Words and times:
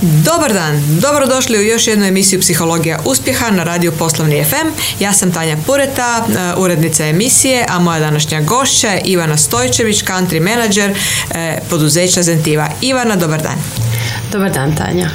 Dobar 0.00 0.52
dan, 0.52 1.00
dobrodošli 1.00 1.58
u 1.58 1.62
još 1.62 1.86
jednu 1.86 2.06
emisiju 2.06 2.40
Psihologija 2.40 3.00
uspjeha 3.04 3.50
na 3.50 3.64
radiju 3.64 3.92
Poslovni 3.92 4.44
FM. 4.44 4.68
Ja 5.00 5.12
sam 5.12 5.32
Tanja 5.32 5.56
Pureta, 5.66 6.26
e, 6.28 6.60
urednica 6.60 7.06
emisije, 7.06 7.66
a 7.68 7.78
moja 7.78 8.00
današnja 8.00 8.40
gošća 8.40 8.88
je 8.88 9.00
Ivana 9.04 9.36
Stojčević, 9.36 10.02
country 10.02 10.40
manager 10.40 10.98
e, 11.30 11.58
poduzeća 11.70 12.22
Zentiva. 12.22 12.68
Ivana, 12.80 13.16
dobar 13.16 13.42
dan. 13.42 13.58
Dobar 14.32 14.52
dan, 14.52 14.76
Tanja. 14.76 15.10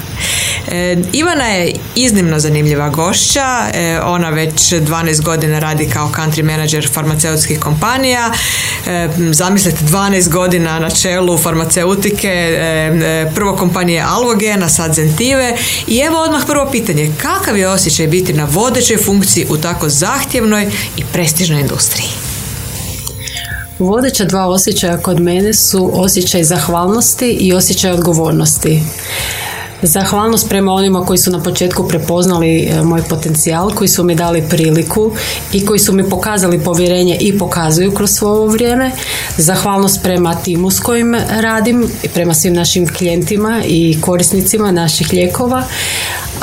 E, 0.67 0.97
Ivana 1.13 1.47
je 1.47 1.75
iznimno 1.95 2.39
zanimljiva 2.39 2.89
gošća, 2.89 3.69
e, 3.73 3.99
ona 4.03 4.29
već 4.29 4.73
12 4.73 5.21
godina 5.21 5.59
radi 5.59 5.89
kao 5.89 6.11
country 6.15 6.43
manager 6.43 6.89
farmaceutskih 6.93 7.59
kompanija, 7.59 8.31
e, 8.87 9.09
zamislite 9.31 9.77
12 9.85 10.29
godina 10.29 10.79
na 10.79 10.89
čelu 10.89 11.37
farmaceutike, 11.37 12.59
prvo 13.35 13.55
kompanije 13.55 14.03
Alvogen, 14.07 14.63
a 14.63 14.69
sad 14.69 14.93
Zentive 14.93 15.57
i 15.87 15.97
evo 15.97 16.17
odmah 16.17 16.43
prvo 16.47 16.71
pitanje, 16.71 17.11
kakav 17.17 17.57
je 17.57 17.69
osjećaj 17.69 18.07
biti 18.07 18.33
na 18.33 18.47
vodećoj 18.51 18.97
funkciji 18.97 19.45
u 19.49 19.57
tako 19.57 19.89
zahtjevnoj 19.89 20.71
i 20.97 21.03
prestižnoj 21.13 21.61
industriji? 21.61 22.32
Vodeća 23.79 24.25
dva 24.25 24.47
osjećaja 24.47 24.97
kod 24.97 25.19
mene 25.19 25.53
su 25.53 25.91
osjećaj 25.93 26.43
zahvalnosti 26.43 27.29
i 27.31 27.53
osjećaj 27.53 27.91
odgovornosti. 27.91 28.83
Zahvalnost 29.81 30.49
prema 30.49 30.73
onima 30.73 31.05
koji 31.05 31.17
su 31.17 31.31
na 31.31 31.43
početku 31.43 31.87
prepoznali 31.87 32.59
e, 32.59 32.83
moj 32.83 33.01
potencijal, 33.09 33.71
koji 33.75 33.87
su 33.87 34.03
mi 34.03 34.15
dali 34.15 34.43
priliku 34.49 35.11
i 35.53 35.65
koji 35.65 35.79
su 35.79 35.93
mi 35.93 36.09
pokazali 36.09 36.63
povjerenje 36.63 37.17
i 37.21 37.37
pokazuju 37.39 37.91
kroz 37.91 38.11
svo 38.11 38.29
ovo 38.29 38.47
vrijeme. 38.47 38.91
Zahvalnost 39.37 40.03
prema 40.03 40.35
timu 40.35 40.71
s 40.71 40.79
kojim 40.79 41.15
radim, 41.29 41.89
prema 42.13 42.33
svim 42.33 42.53
našim 42.53 42.87
klijentima 42.87 43.61
i 43.65 43.97
korisnicima 44.01 44.71
naših 44.71 45.13
lijekova. 45.13 45.63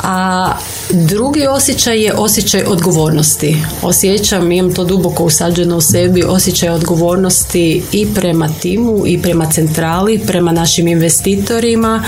A 0.03 0.53
drugi 0.93 1.47
osjećaj 1.47 2.01
je 2.03 2.13
osjećaj 2.13 2.63
odgovornosti. 2.67 3.57
Osjećam, 3.81 4.51
imam 4.51 4.73
to 4.73 4.83
duboko 4.83 5.23
usađeno 5.23 5.77
u 5.77 5.81
sebi, 5.81 6.23
osjećaj 6.23 6.69
odgovornosti 6.69 7.83
i 7.91 8.07
prema 8.15 8.49
timu 8.61 9.03
i 9.07 9.21
prema 9.21 9.51
centrali, 9.51 10.19
prema 10.27 10.51
našim 10.51 10.87
investitorima, 10.87 12.03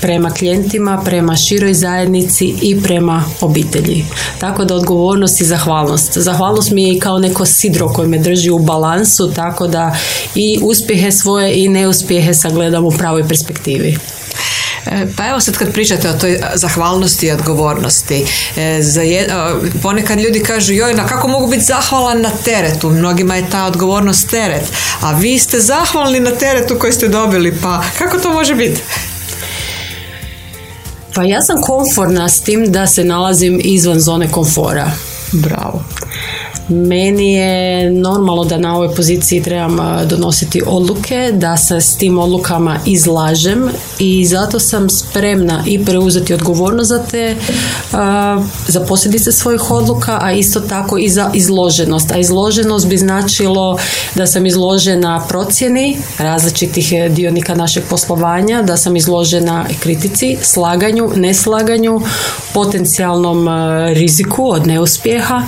prema 0.00 0.30
klijentima, 0.30 1.02
prema 1.04 1.36
široj 1.36 1.74
zajednici 1.74 2.54
i 2.62 2.82
prema 2.82 3.24
obitelji. 3.40 4.04
Tako 4.38 4.64
da 4.64 4.74
odgovornost 4.74 5.40
i 5.40 5.44
zahvalnost. 5.44 6.18
Zahvalnost 6.18 6.70
mi 6.70 6.82
je 6.82 6.92
i 6.92 7.00
kao 7.00 7.18
neko 7.18 7.46
sidro 7.46 7.88
koje 7.88 8.08
me 8.08 8.18
drži 8.18 8.50
u 8.50 8.58
balansu, 8.58 9.32
tako 9.34 9.66
da 9.66 9.96
i 10.34 10.58
uspjehe 10.62 11.12
svoje 11.12 11.64
i 11.64 11.68
neuspjehe 11.68 12.34
sagledam 12.34 12.84
u 12.84 12.90
pravoj 12.90 13.28
perspektivi. 13.28 13.98
E, 14.86 15.06
pa 15.16 15.28
evo 15.28 15.40
sad 15.40 15.56
kad 15.56 15.72
pričate 15.72 16.10
o 16.10 16.12
toj 16.12 16.40
zahvalnosti 16.54 17.26
i 17.26 17.32
odgovornosti, 17.32 18.26
e, 18.56 18.82
za 18.82 19.02
ponekad 19.82 20.18
ljudi 20.18 20.40
kažu 20.40 20.72
joj, 20.72 20.94
na 20.94 21.06
kako 21.06 21.28
mogu 21.28 21.46
biti 21.46 21.64
zahvalan 21.64 22.20
na 22.20 22.30
teretu? 22.44 22.90
Mnogima 22.90 23.36
je 23.36 23.50
ta 23.50 23.64
odgovornost 23.64 24.30
teret, 24.30 24.72
a 25.00 25.12
vi 25.12 25.38
ste 25.38 25.60
zahvalni 25.60 26.20
na 26.20 26.30
teretu 26.30 26.78
koji 26.78 26.92
ste 26.92 27.08
dobili, 27.08 27.58
pa 27.62 27.82
kako 27.98 28.18
to 28.18 28.32
može 28.32 28.54
biti? 28.54 28.82
Pa 31.14 31.22
ja 31.22 31.42
sam 31.42 31.62
konforna 31.62 32.28
s 32.28 32.40
tim 32.40 32.72
da 32.72 32.86
se 32.86 33.04
nalazim 33.04 33.60
izvan 33.64 34.00
zone 34.00 34.30
komfora. 34.30 34.90
Bravo. 35.32 35.84
Meni 36.68 37.32
je 37.32 37.90
normalno 37.90 38.44
da 38.44 38.58
na 38.58 38.74
ovoj 38.74 38.94
poziciji 38.94 39.42
trebam 39.42 39.78
donositi 40.08 40.62
odluke, 40.66 41.32
da 41.32 41.56
se 41.56 41.80
s 41.80 41.96
tim 41.96 42.18
odlukama 42.18 42.78
izlažem 42.86 43.70
i 43.98 44.26
zato 44.26 44.58
sam 44.58 44.90
spremna 44.90 45.62
i 45.66 45.84
preuzeti 45.84 46.34
odgovornost 46.34 46.88
za 46.88 47.02
te, 47.10 47.36
za 48.68 48.80
posljedice 48.88 49.32
svojih 49.32 49.70
odluka, 49.70 50.18
a 50.22 50.32
isto 50.32 50.60
tako 50.60 50.98
i 50.98 51.08
za 51.08 51.30
izloženost. 51.34 52.12
A 52.12 52.18
izloženost 52.18 52.86
bi 52.86 52.96
značilo 52.96 53.78
da 54.14 54.26
sam 54.26 54.46
izložena 54.46 55.24
procjeni 55.28 55.96
različitih 56.18 56.92
dionika 57.10 57.54
našeg 57.54 57.84
poslovanja, 57.90 58.62
da 58.62 58.76
sam 58.76 58.96
izložena 58.96 59.66
kritici, 59.80 60.36
slaganju, 60.42 61.10
neslaganju, 61.16 62.00
potencijalnom 62.54 63.48
riziku 63.94 64.50
od 64.50 64.66
neuspjeha 64.66 65.42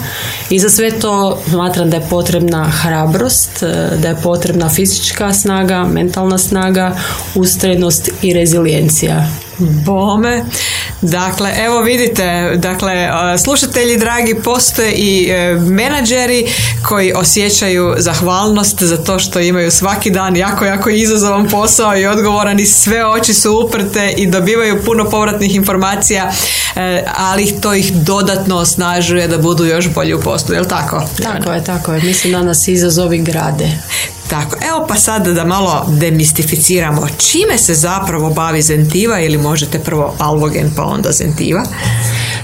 i 0.51 0.59
za 0.59 0.69
sve 0.69 0.91
to 1.01 1.08
smatram 1.49 1.91
da 1.91 1.97
je 1.97 2.07
potrebna 2.11 2.65
hrabrost, 2.65 3.63
e, 3.63 3.97
da 4.03 4.09
je 4.09 4.17
potrebna 4.23 4.69
fizička 4.69 5.33
snaga, 5.33 5.85
mentalna 5.85 6.39
snaga, 6.39 6.97
ustrajnost 7.35 8.11
i 8.23 8.35
rezilijencija. 8.35 9.48
Bome. 9.59 10.45
Dakle, 11.03 11.51
evo 11.65 11.81
vidite, 11.81 12.53
dakle, 12.57 13.09
slušatelji 13.39 13.97
dragi, 13.97 14.35
postoje 14.45 14.93
i 14.93 15.31
e, 15.31 15.55
menadžeri 15.55 16.47
koji 16.83 17.13
osjećaju 17.13 17.95
zahvalnost 17.99 18.83
za 18.83 18.97
to 18.97 19.19
što 19.19 19.41
imaju 19.41 19.71
svaki 19.71 20.11
dan 20.11 20.37
jako, 20.37 20.65
jako 20.65 20.91
izazovan 20.91 21.49
posao 21.49 21.99
i 21.99 22.07
odgovoran 22.07 22.61
i 22.61 22.67
sve 22.67 23.07
oči 23.07 23.35
su 23.35 23.63
uprte 23.67 24.15
i 24.17 24.27
dobivaju 24.27 24.85
puno 24.85 25.11
povratnih 25.11 25.55
informacija, 25.55 26.33
e, 26.77 27.05
ali 27.17 27.61
to 27.61 27.75
ih 27.75 27.93
dodatno 27.93 28.57
osnažuje 28.57 29.29
da 29.29 29.39
budu 29.39 29.65
još 29.65 29.89
bolji 29.89 30.15
u 30.15 30.21
poslu, 30.21 30.55
je 30.55 30.61
li 30.61 30.69
tako? 30.69 31.03
Tako 31.23 31.53
je, 31.53 31.65
tako 31.65 31.93
je. 31.93 32.03
Mislim 32.03 32.33
da 32.33 32.43
nas 32.43 32.69
izazovi 32.69 33.19
grade. 33.19 33.79
Tako, 34.31 34.57
evo 34.69 34.87
pa 34.89 34.95
sad 34.95 35.27
da 35.27 35.45
malo 35.45 35.87
demistificiramo 35.89 37.07
čime 37.19 37.59
se 37.59 37.75
zapravo 37.75 38.31
bavi 38.31 38.63
Zentiva 38.63 39.21
ili 39.21 39.39
možete 39.39 39.79
prvo 39.79 40.15
Alvogen 40.19 40.71
pa 40.77 40.85
onda 40.85 41.13
Zentiva. 41.13 41.65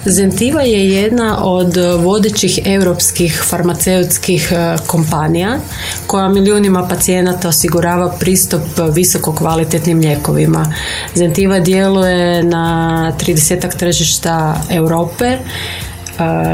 Zentiva 0.05 0.62
je 0.62 0.91
jedna 0.91 1.45
od 1.45 1.77
vodećih 1.99 2.59
europskih 2.65 3.43
farmaceutskih 3.49 4.53
e, 4.53 4.77
kompanija 4.87 5.59
koja 6.06 6.28
milijunima 6.28 6.89
pacijenata 6.89 7.49
osigurava 7.49 8.16
pristup 8.21 8.62
visoko 8.93 9.34
kvalitetnim 9.34 9.99
lijekovima. 9.99 10.75
Zentiva 11.15 11.61
djeluje 11.61 12.43
na 12.43 13.12
30 13.21 13.77
tržišta 13.78 14.61
Europe, 14.71 15.39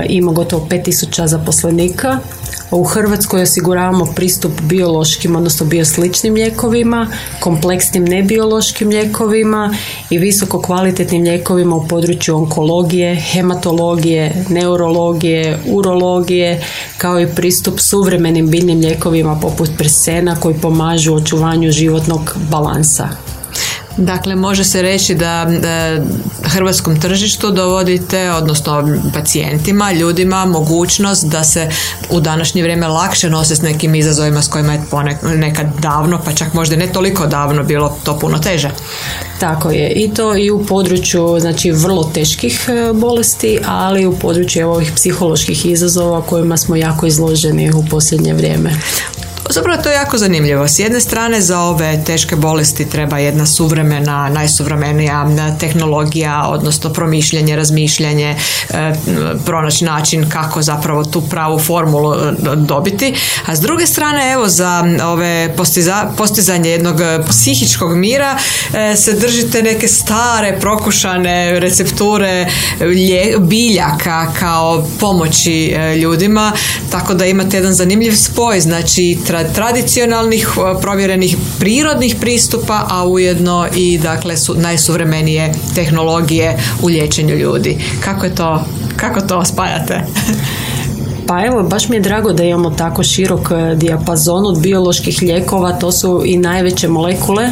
ima 0.09 0.32
gotovo 0.32 0.66
5000 0.71 1.26
zaposlenika 1.26 2.19
u 2.71 2.84
Hrvatskoj 2.84 3.43
osiguravamo 3.43 4.06
pristup 4.16 4.53
biološkim, 4.62 5.37
odnosno 5.37 5.66
biosličnim 5.66 6.34
lijekovima, 6.34 7.06
kompleksnim 7.41 8.04
nebiološkim 8.04 8.88
lijekovima 8.88 9.75
i 10.10 10.19
visoko 10.19 10.62
kvalitetnim 10.62 11.22
lijekovima 11.22 11.76
u 11.76 11.88
području 11.88 12.37
onkologije, 12.37 13.16
hematologije, 13.16 14.44
neurologije, 14.48 15.59
urologije, 15.66 16.62
kao 16.98 17.21
i 17.21 17.27
pristup 17.27 17.81
suvremenim 17.81 18.50
biljnim 18.50 18.81
lijekovima 18.81 19.38
poput 19.42 19.71
presena 19.78 20.37
koji 20.41 20.54
pomažu 20.54 21.15
očuvanju 21.15 21.71
životnog 21.71 22.37
balansa. 22.50 23.29
Dakle, 24.00 24.36
može 24.36 24.64
se 24.64 24.82
reći 24.82 25.14
da 25.14 25.46
hrvatskom 26.44 27.00
tržištu 27.00 27.50
dovodite, 27.50 28.30
odnosno 28.30 28.98
pacijentima, 29.14 29.92
ljudima, 29.92 30.44
mogućnost 30.44 31.26
da 31.26 31.44
se 31.44 31.70
u 32.10 32.20
današnje 32.20 32.62
vrijeme 32.62 32.88
lakše 32.88 33.30
nose 33.30 33.56
s 33.56 33.62
nekim 33.62 33.94
izazovima 33.94 34.42
s 34.42 34.48
kojima 34.48 34.72
je 34.72 34.80
nekad 35.36 35.66
davno, 35.78 36.20
pa 36.24 36.32
čak 36.32 36.54
možda 36.54 36.76
ne 36.76 36.86
toliko 36.86 37.26
davno 37.26 37.62
bilo 37.62 37.96
to 38.04 38.18
puno 38.18 38.38
teže. 38.38 38.70
Tako 39.40 39.70
je. 39.70 39.92
I 39.92 40.14
to 40.14 40.36
i 40.36 40.50
u 40.50 40.66
području 40.66 41.36
znači 41.40 41.70
vrlo 41.70 42.10
teških 42.14 42.68
e, 42.68 42.92
bolesti, 42.92 43.58
ali 43.66 44.06
u 44.06 44.18
području 44.18 44.70
ovih 44.70 44.92
psiholoških 44.96 45.66
izazova 45.66 46.22
kojima 46.22 46.56
smo 46.56 46.76
jako 46.76 47.06
izloženi 47.06 47.70
u 47.74 47.84
posljednje 47.90 48.34
vrijeme. 48.34 48.70
Zapravo 49.52 49.82
to 49.82 49.88
je 49.88 49.94
jako 49.94 50.18
zanimljivo. 50.18 50.68
S 50.68 50.78
jedne 50.78 51.00
strane 51.00 51.40
za 51.40 51.60
ove 51.60 52.04
teške 52.06 52.36
bolesti 52.36 52.90
treba 52.90 53.18
jedna 53.18 53.46
suvremena, 53.46 54.28
najsuvremenija 54.28 55.26
tehnologija, 55.60 56.46
odnosno 56.48 56.92
promišljanje, 56.92 57.56
razmišljanje, 57.56 58.36
e, 58.70 58.92
pronaći 59.47 59.84
način 59.84 60.30
kako 60.30 60.62
zapravo 60.62 61.04
tu 61.04 61.20
pravu 61.20 61.58
formulu 61.58 62.14
e, 62.14 62.32
dobiti. 62.56 63.14
A 63.47 63.56
s 63.56 63.60
druge 63.60 63.86
strane, 63.86 64.32
evo, 64.32 64.48
za 64.48 64.84
ove 65.04 65.54
postizanje 66.16 66.70
jednog 66.70 66.96
psihičkog 67.28 67.96
mira 67.96 68.38
e, 68.74 68.96
se 68.96 69.12
držite 69.12 69.62
neke 69.62 69.88
stare, 69.88 70.58
prokušane 70.60 71.60
recepture 71.60 72.46
biljaka 73.38 74.32
kao 74.41 74.86
pomoći 75.00 75.76
ljudima, 76.03 76.53
tako 76.91 77.14
da 77.14 77.26
imate 77.26 77.56
jedan 77.56 77.74
zanimljiv 77.74 78.12
spoj, 78.14 78.60
znači 78.60 79.18
tradicionalnih 79.54 80.48
provjerenih 80.81 81.37
prirodnih 81.59 82.16
pristupa, 82.21 82.87
a 82.89 83.07
ujedno 83.07 83.69
i 83.77 83.98
dakle 83.98 84.37
su 84.37 84.54
najsuvremenije 84.54 85.53
tehnologije 85.75 86.59
u 86.83 86.87
liječenju 86.87 87.34
ljudi. 87.34 87.78
Kako 88.01 88.27
je 88.27 88.34
to, 88.34 88.65
kako 88.97 89.21
to 89.21 89.45
spajate? 89.45 90.01
Pa 91.27 91.45
evo, 91.47 91.63
baš 91.63 91.89
mi 91.89 91.97
je 91.97 92.01
drago 92.01 92.33
da 92.33 92.45
imamo 92.45 92.71
tako 92.71 93.03
širok 93.03 93.51
e, 93.51 93.75
dijapazon 93.75 94.47
od 94.47 94.60
bioloških 94.60 95.22
lijekova, 95.22 95.72
to 95.72 95.92
su 95.92 96.22
i 96.27 96.37
najveće 96.37 96.89
molekule 96.89 97.51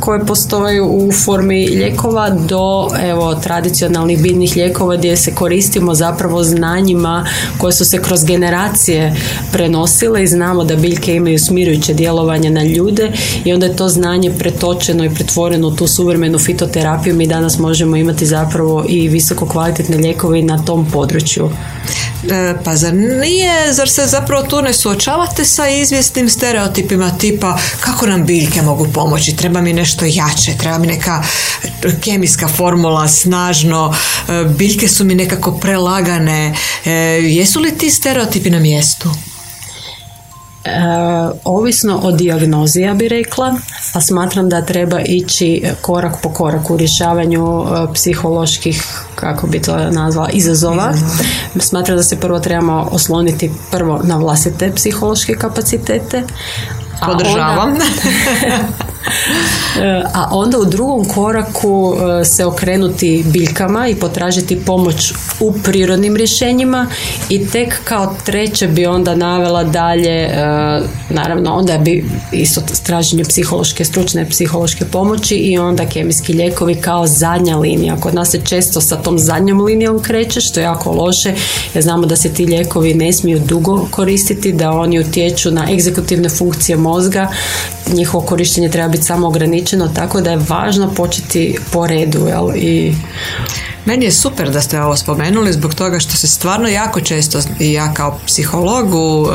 koje 0.00 0.26
postoje 0.26 0.82
u 0.82 1.12
formi 1.12 1.68
lijekova 1.68 2.30
do 2.30 2.88
evo 3.02 3.34
tradicionalnih 3.34 4.22
biljnih 4.22 4.56
lijekova 4.56 4.96
gdje 4.96 5.16
se 5.16 5.34
koristimo 5.34 5.94
zapravo 5.94 6.44
znanjima 6.44 7.26
koje 7.58 7.72
su 7.72 7.84
se 7.84 8.02
kroz 8.02 8.24
generacije 8.24 9.14
prenosile 9.52 10.22
i 10.22 10.26
znamo 10.26 10.64
da 10.64 10.76
biljke 10.76 11.14
imaju 11.14 11.38
smirujuće 11.38 11.94
djelovanje 11.94 12.50
na 12.50 12.62
ljude 12.64 13.12
i 13.44 13.52
onda 13.52 13.66
je 13.66 13.76
to 13.76 13.88
znanje 13.88 14.30
pretočeno 14.38 15.04
i 15.04 15.14
pretvoreno 15.14 15.68
u 15.68 15.76
tu 15.76 15.86
suvremenu 15.86 16.38
fitoterapiju. 16.38 17.14
Mi 17.14 17.26
danas 17.26 17.58
možemo 17.58 17.96
imati 17.96 18.26
zapravo 18.26 18.84
i 18.88 19.08
visoko 19.08 19.46
kvalitetne 19.46 19.96
lijekove 19.96 20.42
na 20.42 20.64
tom 20.64 20.86
području. 20.92 21.50
E, 22.30 22.54
pa 22.64 22.76
zar 22.76 22.94
nije, 22.94 23.72
zar 23.72 23.88
se 23.88 24.06
zapravo 24.06 24.42
tu 24.42 24.62
ne 24.62 24.72
suočavate 24.72 25.44
sa 25.44 25.68
izvjesnim 25.68 26.30
stereotipima 26.30 27.18
tipa 27.18 27.58
kako 27.80 28.06
nam 28.06 28.26
biljke 28.26 28.62
mogu 28.62 28.88
pomoći, 28.92 29.36
treba 29.36 29.60
mi 29.60 29.72
nešto 29.72 30.04
jače, 30.04 30.56
treba 30.58 30.78
mi 30.78 30.86
neka 30.86 31.22
kemijska 32.00 32.48
formula, 32.48 33.08
snažno, 33.08 33.94
e, 34.28 34.44
biljke 34.44 34.88
su 34.88 35.04
mi 35.04 35.14
nekako 35.14 35.52
prelagane. 35.52 36.54
E, 36.84 36.90
jesu 37.22 37.60
li 37.60 37.78
ti 37.78 37.90
stereotipi 37.90 38.50
na 38.50 38.58
mjestu? 38.58 39.10
E, 40.64 40.70
ovisno 41.44 42.00
o 42.02 42.12
dijagnozi 42.12 42.80
ja 42.80 42.94
bi 42.94 43.08
rekla, 43.08 43.54
a 43.92 44.00
smatram 44.00 44.48
da 44.48 44.62
treba 44.62 45.00
ići 45.00 45.64
korak 45.80 46.12
po 46.22 46.32
korak 46.32 46.70
u 46.70 46.76
rješavanju 46.76 47.62
e, 47.62 47.94
psiholoških, 47.94 48.84
kako 49.14 49.46
bi 49.46 49.62
to 49.62 49.76
nazvala, 49.90 50.30
izazova. 50.30 50.92
Smatram 51.60 51.96
da 51.96 52.02
se 52.02 52.20
prvo 52.20 52.40
trebamo 52.40 52.88
osloniti 52.90 53.50
prvo 53.70 54.00
na 54.04 54.16
vlastite 54.16 54.72
psihološke 54.74 55.34
kapacitete, 55.34 56.22
Podržavam. 57.06 57.74
A 60.14 60.28
onda 60.30 60.58
u 60.58 60.64
drugom 60.64 61.04
koraku 61.04 61.94
e, 62.20 62.24
se 62.24 62.44
okrenuti 62.44 63.24
biljkama 63.26 63.88
i 63.88 63.94
potražiti 63.94 64.64
pomoć 64.64 65.12
u 65.40 65.52
prirodnim 65.52 66.16
rješenjima 66.16 66.86
i 67.28 67.46
tek 67.48 67.84
kao 67.84 68.14
treće 68.24 68.68
bi 68.68 68.86
onda 68.86 69.14
navela 69.14 69.64
dalje, 69.64 70.10
e, 70.10 70.36
naravno 71.10 71.54
onda 71.54 71.78
bi 71.78 72.04
isto 72.32 72.62
traženje 72.82 73.24
psihološke, 73.24 73.84
stručne 73.84 74.28
psihološke 74.28 74.84
pomoći 74.84 75.34
i 75.34 75.58
onda 75.58 75.86
kemijski 75.86 76.32
lijekovi 76.32 76.74
kao 76.74 77.06
zadnja 77.06 77.56
linija. 77.56 77.96
Kod 78.00 78.14
nas 78.14 78.30
se 78.30 78.40
često 78.44 78.80
sa 78.80 78.96
tom 78.96 79.18
zadnjom 79.18 79.60
linijom 79.60 80.02
kreće, 80.02 80.40
što 80.40 80.60
je 80.60 80.64
jako 80.64 80.92
loše, 80.92 81.34
jer 81.74 81.82
znamo 81.82 82.06
da 82.06 82.16
se 82.16 82.28
ti 82.28 82.46
lijekovi 82.46 82.94
ne 82.94 83.12
smiju 83.12 83.38
dugo 83.38 83.86
koristiti, 83.90 84.52
da 84.52 84.70
oni 84.70 85.00
utječu 85.00 85.50
na 85.50 85.72
egzekutivne 85.72 86.28
funkcije 86.28 86.76
mozga, 86.76 87.28
njihovo 87.92 88.24
korištenje 88.24 88.68
treba 88.68 88.89
biti 88.90 89.04
samo 89.04 89.26
ograničeno, 89.26 89.88
tako 89.88 90.20
da 90.20 90.30
je 90.30 90.44
važno 90.48 90.90
početi 90.96 91.56
po 91.72 91.86
redu. 91.86 92.26
Jel? 92.26 92.50
I 92.56 92.94
meni 93.90 94.04
je 94.04 94.12
super 94.12 94.50
da 94.50 94.60
ste 94.60 94.82
ovo 94.82 94.96
spomenuli 94.96 95.52
zbog 95.52 95.74
toga 95.74 96.00
što 96.00 96.16
se 96.16 96.28
stvarno 96.28 96.68
jako 96.68 97.00
često 97.00 97.38
i 97.60 97.72
ja 97.72 97.94
kao 97.94 98.18
psiholog 98.26 98.94
u 98.94 99.26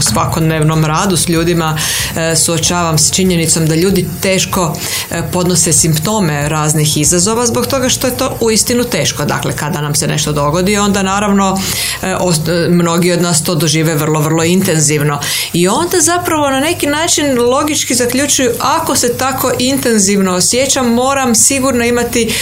svakodnevnom 0.00 0.84
radu 0.84 1.16
s 1.16 1.28
ljudima 1.28 1.78
e, 2.16 2.36
suočavam 2.36 2.98
s 2.98 3.12
činjenicom 3.12 3.66
da 3.66 3.74
ljudi 3.74 4.06
teško 4.22 4.76
e, 5.10 5.22
podnose 5.32 5.72
simptome 5.72 6.48
raznih 6.48 6.96
izazova 6.96 7.46
zbog 7.46 7.66
toga 7.66 7.88
što 7.88 8.06
je 8.06 8.16
to 8.16 8.36
uistinu 8.40 8.84
teško. 8.84 9.24
Dakle, 9.24 9.56
kada 9.56 9.80
nam 9.80 9.94
se 9.94 10.06
nešto 10.06 10.32
dogodi, 10.32 10.76
onda 10.76 11.02
naravno 11.02 11.60
e, 12.02 12.16
mnogi 12.68 13.12
od 13.12 13.22
nas 13.22 13.42
to 13.44 13.54
dožive 13.54 13.94
vrlo, 13.94 14.20
vrlo 14.20 14.44
intenzivno. 14.44 15.20
I 15.52 15.68
onda 15.68 16.00
zapravo 16.00 16.50
na 16.50 16.60
neki 16.60 16.86
način 16.86 17.38
logički 17.38 17.94
zaključuju 17.94 18.50
ako 18.60 18.96
se 18.96 19.16
tako 19.16 19.52
intenzivno 19.58 20.34
osjećam, 20.34 20.86
moram 20.86 21.34
sigurno 21.34 21.84
imati, 21.84 22.34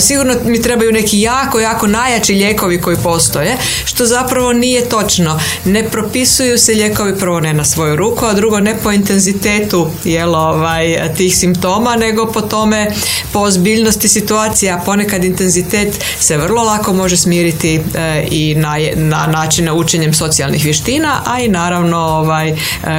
sigurno 0.00 0.34
mi 0.44 0.62
trebaju 0.62 0.92
neki 0.92 1.15
neki 1.16 1.20
jako, 1.20 1.60
jako 1.60 1.86
najjači 1.86 2.34
lijekovi 2.34 2.80
koji 2.80 2.96
postoje, 2.96 3.56
što 3.84 4.06
zapravo 4.06 4.52
nije 4.52 4.88
točno. 4.88 5.40
Ne 5.64 5.90
propisuju 5.90 6.58
se 6.58 6.72
lijekovi 6.72 7.18
prvo 7.18 7.40
ne 7.40 7.54
na 7.54 7.64
svoju 7.64 7.96
ruku, 7.96 8.24
a 8.26 8.34
drugo 8.34 8.60
ne 8.60 8.76
po 8.82 8.92
intenzitetu 8.92 9.90
jel, 10.04 10.34
ovaj, 10.34 11.14
tih 11.16 11.36
simptoma, 11.36 11.96
nego 11.96 12.26
po 12.26 12.40
tome, 12.40 12.90
po 13.32 13.40
ozbiljnosti 13.40 14.08
situacija. 14.08 14.82
Ponekad 14.84 15.24
intenzitet 15.24 16.04
se 16.18 16.36
vrlo 16.36 16.62
lako 16.62 16.92
može 16.92 17.16
smiriti 17.16 17.80
e, 17.94 18.26
i 18.30 18.54
na, 18.54 18.76
na 18.96 19.26
načine 19.26 19.72
učenjem 19.72 20.14
socijalnih 20.14 20.64
vještina, 20.64 21.22
a 21.26 21.40
i 21.40 21.48
naravno 21.48 21.98
ovaj, 21.98 22.48
e, 22.48 22.56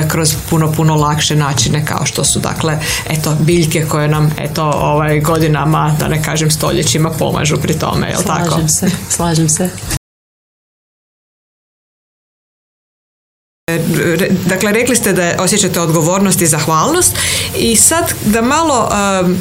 kroz 0.07 0.35
puno, 0.49 0.71
puno 0.71 0.95
lakše 0.95 1.35
načine 1.35 1.85
kao 1.85 2.05
što 2.05 2.23
su 2.23 2.39
dakle 2.39 2.79
eto 3.09 3.37
biljke 3.39 3.85
koje 3.89 4.07
nam 4.07 4.35
eto 4.39 4.63
ovaj 4.63 5.19
godinama 5.19 5.95
da 5.99 6.07
ne 6.07 6.23
kažem 6.23 6.51
stoljećima 6.51 7.09
pomažu 7.09 7.57
pri 7.57 7.73
tome 7.73 7.96
tome, 7.97 8.11
jel 8.11 8.21
slažem 8.21 8.51
tako? 8.51 8.67
se, 8.67 8.91
slažem 9.09 9.49
se. 9.49 9.69
Dakle, 14.45 14.71
rekli 14.71 14.95
ste 14.95 15.13
da 15.13 15.35
osjećate 15.39 15.81
odgovornost 15.81 16.41
i 16.41 16.47
zahvalnost 16.47 17.15
i 17.57 17.75
sad 17.75 18.13
da 18.25 18.41
malo 18.41 18.89
um, 19.23 19.37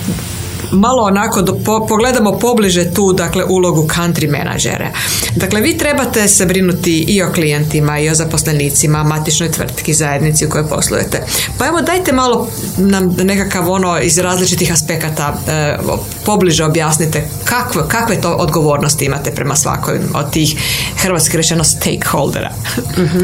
malo 0.73 1.03
onako 1.03 1.43
do, 1.43 1.57
pogledamo 1.89 2.33
pobliže 2.33 2.95
tu 2.95 3.13
dakle 3.13 3.45
ulogu 3.45 3.89
country 3.89 4.31
menadžera. 4.31 4.91
Dakle, 5.37 5.61
vi 5.61 5.79
trebate 5.79 6.29
se 6.29 6.47
brinuti 6.47 7.05
i 7.09 7.23
o 7.23 7.33
klijentima 7.33 7.99
i 7.99 8.11
o 8.11 8.15
zaposlenicima, 8.15 9.03
matičnoj 9.03 9.51
tvrtki, 9.51 9.95
zajednici 9.95 10.47
u 10.47 10.51
kojoj 10.51 10.69
poslujete. 10.69 11.23
Pa 11.59 11.67
evo 11.67 11.81
dajte 11.81 12.13
malo 12.13 12.49
nam 12.77 13.17
nekakav 13.23 13.71
ono 13.71 14.01
iz 14.01 14.19
različitih 14.19 14.73
aspekata 14.73 15.35
e, 15.49 15.77
pobliže 16.25 16.65
objasnite 16.65 17.29
kakve, 17.45 17.83
kakve 17.89 18.21
to 18.21 18.31
odgovornosti 18.31 19.05
imate 19.05 19.31
prema 19.31 19.57
svakoj 19.57 20.01
od 20.15 20.31
tih 20.31 20.57
hrvatski 20.97 21.37
rečeno 21.37 21.65
stakeholdera. 21.65 22.51
uh 22.97 23.23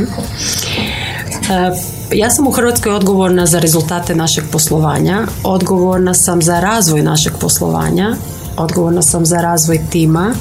ja 2.14 2.30
sam 2.30 2.46
u 2.46 2.50
Hrvatskoj 2.50 2.92
odgovorna 2.92 3.46
za 3.46 3.58
rezultate 3.58 4.14
našeg 4.14 4.44
poslovanja, 4.52 5.26
odgovorna 5.44 6.14
sam 6.14 6.42
za 6.42 6.60
razvoj 6.60 7.02
našeg 7.02 7.32
poslovanja, 7.40 8.16
odgovorna 8.56 9.02
sam 9.02 9.26
za 9.26 9.40
razvoj 9.40 9.80
tima, 9.90 10.34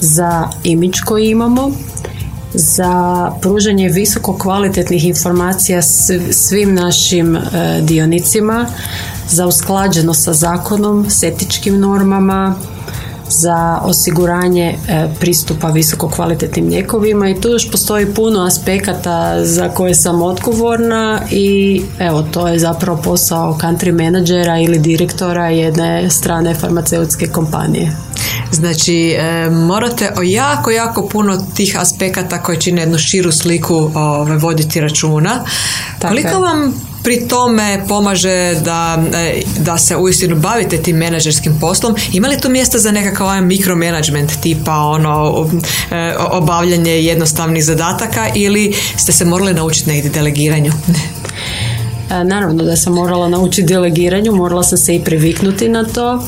za 0.00 0.48
imidž 0.64 1.00
koji 1.04 1.30
imamo, 1.30 1.70
za 2.54 3.30
pružanje 3.40 3.88
visoko 3.88 4.38
kvalitetnih 4.38 5.04
informacija 5.04 5.82
svim 6.30 6.74
našim 6.74 7.36
e, 7.36 7.40
dionicima, 7.82 8.66
za 9.28 9.46
usklađenost 9.46 10.24
sa 10.24 10.32
zakonom, 10.32 11.06
s 11.10 11.22
etičkim 11.22 11.80
normama, 11.80 12.54
za 13.32 13.80
osiguranje 13.82 14.78
e, 14.88 15.08
pristupa 15.20 15.68
visoko 15.68 16.08
kvalitetnim 16.08 16.68
lijekovima 16.68 17.28
i 17.28 17.40
tu 17.40 17.48
još 17.48 17.70
postoji 17.70 18.14
puno 18.14 18.44
aspekata 18.44 19.44
za 19.44 19.68
koje 19.68 19.94
sam 19.94 20.22
odgovorna 20.22 21.20
i 21.30 21.82
evo 21.98 22.22
to 22.22 22.48
je 22.48 22.58
zapravo 22.58 23.02
posao 23.02 23.58
country 23.60 23.92
menadžera 23.92 24.58
ili 24.58 24.78
direktora 24.78 25.48
jedne 25.48 26.10
strane 26.10 26.54
farmaceutske 26.54 27.26
kompanije. 27.26 27.96
Znači, 28.52 29.16
e, 29.18 29.50
morate 29.50 30.12
o 30.16 30.22
jako, 30.22 30.70
jako 30.70 31.08
puno 31.08 31.46
tih 31.54 31.76
aspekata 31.80 32.42
koje 32.42 32.60
čine 32.60 32.82
jednu 32.82 32.98
širu 32.98 33.32
sliku 33.32 33.90
ove, 33.94 34.36
voditi 34.36 34.80
računa. 34.80 35.44
Koliko 36.08 36.38
vam 36.40 36.74
pri 37.02 37.28
tome 37.28 37.84
pomaže 37.88 38.54
da, 38.64 39.04
e, 39.14 39.42
da 39.58 39.78
se 39.78 39.96
uistinu 39.96 40.36
bavite 40.36 40.82
tim 40.82 40.96
menadžerskim 40.96 41.58
poslom. 41.60 41.94
Ima 42.12 42.28
li 42.28 42.40
tu 42.40 42.48
mjesta 42.48 42.78
za 42.78 42.92
nekakav 42.92 43.26
ovaj 43.26 43.40
mikromanagement 43.40 44.32
tipa 44.40 44.76
ono 44.76 45.46
e, 45.90 46.14
obavljanje 46.30 46.92
jednostavnih 46.92 47.64
zadataka 47.64 48.28
ili 48.34 48.74
ste 48.96 49.12
se 49.12 49.24
morali 49.24 49.54
naučiti 49.54 49.90
negdje 49.90 50.10
delegiranju? 50.10 50.72
E, 52.10 52.24
naravno 52.24 52.64
da 52.64 52.76
sam 52.76 52.92
morala 52.92 53.28
naučiti 53.28 53.62
delegiranju, 53.62 54.32
morala 54.32 54.62
sam 54.62 54.78
se 54.78 54.96
i 54.96 55.04
priviknuti 55.04 55.68
na 55.68 55.84
to 55.84 56.22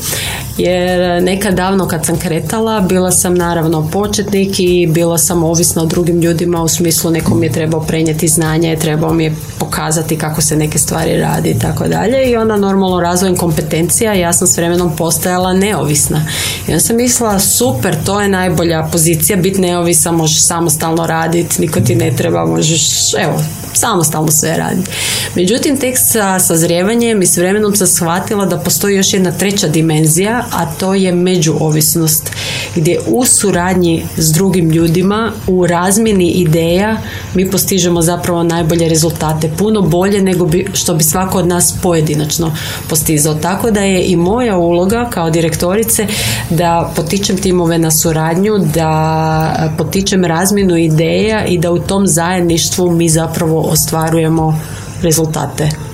jer 0.57 1.23
nekad 1.23 1.55
davno 1.55 1.87
kad 1.87 2.05
sam 2.05 2.19
kretala 2.19 2.79
bila 2.79 3.11
sam 3.11 3.35
naravno 3.35 3.89
početnik 3.91 4.59
i 4.59 4.87
bila 4.87 5.17
sam 5.17 5.43
ovisna 5.43 5.81
o 5.81 5.85
drugim 5.85 6.21
ljudima 6.21 6.61
u 6.61 6.67
smislu 6.67 7.11
nekom 7.11 7.43
je 7.43 7.51
trebao 7.51 7.81
prenijeti 7.81 8.27
znanje, 8.27 8.77
trebao 8.81 9.13
mi 9.13 9.23
je 9.23 9.35
pokazati 9.59 10.17
kako 10.17 10.41
se 10.41 10.55
neke 10.55 10.77
stvari 10.77 11.17
radi 11.17 11.49
i 11.49 11.59
tako 11.59 11.87
dalje. 11.87 12.29
I 12.29 12.35
onda 12.35 12.57
normalno 12.57 13.01
razvojem 13.01 13.35
kompetencija 13.35 14.13
ja 14.13 14.33
sam 14.33 14.47
s 14.47 14.57
vremenom 14.57 14.95
postajala 14.95 15.53
neovisna. 15.53 16.25
I 16.67 16.71
onda 16.71 16.79
sam 16.79 16.95
mislila 16.95 17.39
super, 17.39 17.95
to 18.05 18.21
je 18.21 18.27
najbolja 18.27 18.87
pozicija, 18.91 19.37
biti 19.37 19.61
neovisna, 19.61 20.11
možeš 20.11 20.41
samostalno 20.41 21.07
raditi, 21.07 21.61
niko 21.61 21.79
ti 21.79 21.95
ne 21.95 22.11
treba, 22.15 22.45
možeš 22.45 23.13
evo, 23.13 23.41
samostalno 23.75 24.31
sve 24.31 24.57
raditi. 24.57 24.91
Međutim, 25.35 25.77
tek 25.77 25.95
sa 25.97 26.39
sazrijevanjem 26.39 27.21
i 27.21 27.25
s 27.25 27.37
vremenom 27.37 27.75
sam 27.75 27.87
shvatila 27.87 28.45
da 28.45 28.57
postoji 28.57 28.95
još 28.95 29.13
jedna 29.13 29.31
treća 29.31 29.67
dimenzija, 29.67 30.45
a 30.51 30.65
to 30.65 30.93
je 30.93 31.11
međuovisnost. 31.11 32.31
gdje 32.75 32.99
u 33.07 33.25
suradnji 33.25 34.05
s 34.17 34.31
drugim 34.31 34.69
ljudima, 34.69 35.31
u 35.47 35.67
razmjeni 35.67 36.29
ideja 36.29 36.97
mi 37.33 37.51
postižemo 37.51 38.01
zapravo 38.01 38.43
najbolje 38.43 38.89
rezultate. 38.89 39.51
Puno 39.57 39.81
bolje 39.81 40.21
nego 40.21 40.45
bi, 40.45 40.67
što 40.73 40.93
bi 40.93 41.03
svako 41.03 41.37
od 41.37 41.47
nas 41.47 41.75
pojedinačno 41.83 42.55
postizao. 42.89 43.33
Tako 43.33 43.71
da 43.71 43.79
je 43.79 44.03
i 44.03 44.15
moja 44.15 44.57
uloga 44.57 45.09
kao 45.09 45.29
direktorice 45.29 46.07
da 46.49 46.91
potičem 46.95 47.37
timove 47.37 47.77
na 47.77 47.91
suradnju, 47.91 48.57
da 48.73 49.73
potičem 49.77 50.25
razmjenu 50.25 50.77
ideja 50.77 51.45
i 51.45 51.57
da 51.57 51.71
u 51.71 51.79
tom 51.79 52.07
zajedništvu 52.07 52.91
mi 52.91 53.09
zapravo 53.09 53.64
ostvarujemo 53.65 54.59
rezultate. 55.01 55.84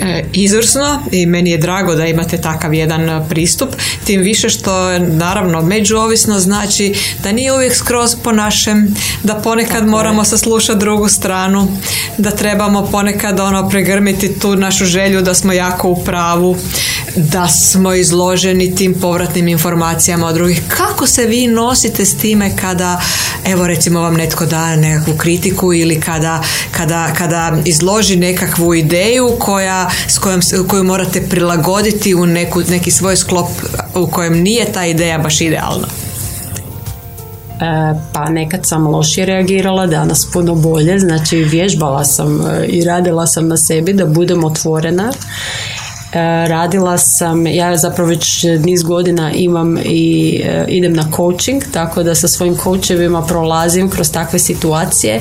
E, 0.00 0.24
izvrsno 0.32 1.02
i 1.12 1.26
meni 1.26 1.50
je 1.50 1.58
drago 1.58 1.94
da 1.94 2.06
imate 2.06 2.40
takav 2.40 2.74
jedan 2.74 3.28
pristup, 3.28 3.68
tim 4.04 4.20
više 4.20 4.48
što 4.48 4.98
naravno 4.98 5.62
međuovisno 5.62 6.38
znači 6.38 6.94
da 7.22 7.32
nije 7.32 7.52
uvijek 7.52 7.74
skroz 7.74 8.16
po 8.22 8.32
našem, 8.32 8.94
da 9.22 9.34
ponekad 9.34 9.86
moramo 9.86 10.24
saslušati 10.24 10.78
drugu 10.78 11.08
stranu, 11.08 11.68
da 12.18 12.30
trebamo 12.30 12.86
ponekad 12.86 13.40
ono 13.40 13.68
pregrmiti 13.68 14.38
tu 14.38 14.56
našu 14.56 14.84
želju 14.84 15.22
da 15.22 15.34
smo 15.34 15.52
jako 15.52 15.88
u 15.88 16.04
pravu, 16.04 16.56
da 17.16 17.48
smo 17.48 17.94
izloženi 17.94 18.74
tim 18.74 18.94
povratnim 19.00 19.48
informacijama 19.48 20.26
od 20.26 20.34
drugih. 20.34 20.62
Kako 20.68 21.06
se 21.06 21.26
vi 21.26 21.46
nosite 21.46 22.04
s 22.04 22.16
time 22.16 22.56
kada, 22.56 23.00
evo 23.44 23.66
recimo 23.66 24.00
vam 24.00 24.14
netko 24.14 24.46
da 24.46 24.76
nekakvu 24.76 25.14
kritiku 25.16 25.74
ili 25.74 26.00
kada, 26.00 26.42
kada, 26.70 27.14
kada 27.18 27.58
izloži 27.64 28.16
nekakvu 28.16 28.74
ideju 28.74 29.36
koja, 29.38 29.77
s 30.08 30.18
kojom, 30.18 30.40
koju 30.68 30.84
morate 30.84 31.28
prilagoditi 31.28 32.14
u 32.14 32.26
neku, 32.26 32.60
neki 32.68 32.90
svoj 32.90 33.16
sklop 33.16 33.48
u 33.94 34.06
kojem 34.06 34.42
nije 34.42 34.72
ta 34.72 34.86
ideja 34.86 35.18
baš 35.18 35.40
idealna? 35.40 35.86
E, 37.60 37.94
pa 38.12 38.28
nekad 38.28 38.66
sam 38.66 38.86
lošije 38.86 39.26
reagirala, 39.26 39.86
danas 39.86 40.26
puno 40.32 40.54
bolje, 40.54 40.98
znači 40.98 41.36
vježbala 41.36 42.04
sam 42.04 42.40
e, 42.40 42.66
i 42.66 42.84
radila 42.84 43.26
sam 43.26 43.48
na 43.48 43.56
sebi 43.56 43.92
da 43.92 44.06
budem 44.06 44.44
otvorena 44.44 45.12
radila 46.46 46.98
sam, 46.98 47.46
ja 47.46 47.76
zapravo 47.76 48.08
već 48.08 48.44
niz 48.64 48.82
godina 48.82 49.32
imam 49.32 49.78
i 49.84 50.40
e, 50.44 50.64
idem 50.68 50.92
na 50.92 51.04
coaching, 51.16 51.62
tako 51.72 52.02
da 52.02 52.14
sa 52.14 52.28
svojim 52.28 52.56
coachevima 52.56 53.22
prolazim 53.22 53.90
kroz 53.90 54.12
takve 54.12 54.38
situacije, 54.38 55.20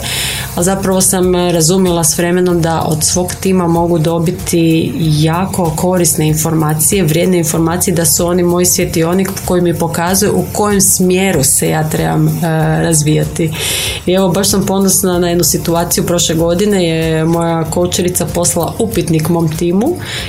a 0.55 0.63
zapravo 0.63 1.01
sam 1.01 1.35
razumjela 1.35 2.03
s 2.03 2.17
vremenom 2.17 2.61
da 2.61 2.81
od 2.81 3.03
svog 3.03 3.33
tima 3.41 3.67
mogu 3.67 3.99
dobiti 3.99 4.93
jako 4.97 5.73
korisne 5.75 6.27
informacije, 6.27 7.03
vrijedne 7.03 7.37
informacije, 7.37 7.93
da 7.93 8.05
su 8.05 8.27
oni 8.27 8.43
moj 8.43 8.65
svjetionik 8.65 9.29
koji 9.45 9.61
mi 9.61 9.79
pokazuju 9.79 10.33
u 10.35 10.45
kojem 10.53 10.81
smjeru 10.81 11.43
se 11.43 11.69
ja 11.69 11.89
trebam 11.89 12.27
e, 12.27 12.31
razvijati. 12.81 13.53
I 14.05 14.13
evo, 14.13 14.29
baš 14.29 14.49
sam 14.49 14.65
ponosna 14.65 15.19
na 15.19 15.29
jednu 15.29 15.43
situaciju 15.43 16.05
prošle 16.05 16.35
godine 16.35 16.87
je 16.87 17.25
moja 17.25 17.63
kočerica 17.63 18.25
poslala 18.25 18.73
upitnik 18.79 19.29
mom 19.29 19.57
timu 19.57 19.87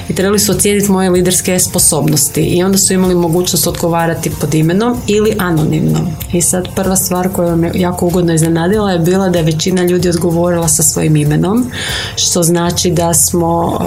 i 0.08 0.14
trebali 0.14 0.38
su 0.38 0.48
ocijeniti 0.49 0.90
moje 0.90 1.11
liderske 1.11 1.59
sposobnosti 1.59 2.40
i 2.40 2.62
onda 2.62 2.78
su 2.78 2.93
imali 2.93 3.14
mogućnost 3.14 3.67
odgovarati 3.67 4.31
pod 4.40 4.55
imenom 4.55 4.97
ili 5.07 5.35
anonimno. 5.38 5.99
I 6.33 6.43
sad 6.43 6.69
prva 6.75 6.97
stvar 6.97 7.28
koja 7.33 7.57
me 7.57 7.71
jako 7.75 8.07
ugodno 8.07 8.35
iznenadila 8.35 8.93
je 8.93 8.99
bila 8.99 9.28
da 9.28 9.38
je 9.38 9.45
većina 9.45 9.83
ljudi 9.83 10.09
odgovorila 10.09 10.69
sa 10.69 10.83
svojim 10.83 11.17
imenom, 11.17 11.71
što 12.17 12.43
znači 12.43 12.90
da 12.90 13.14
smo 13.14 13.78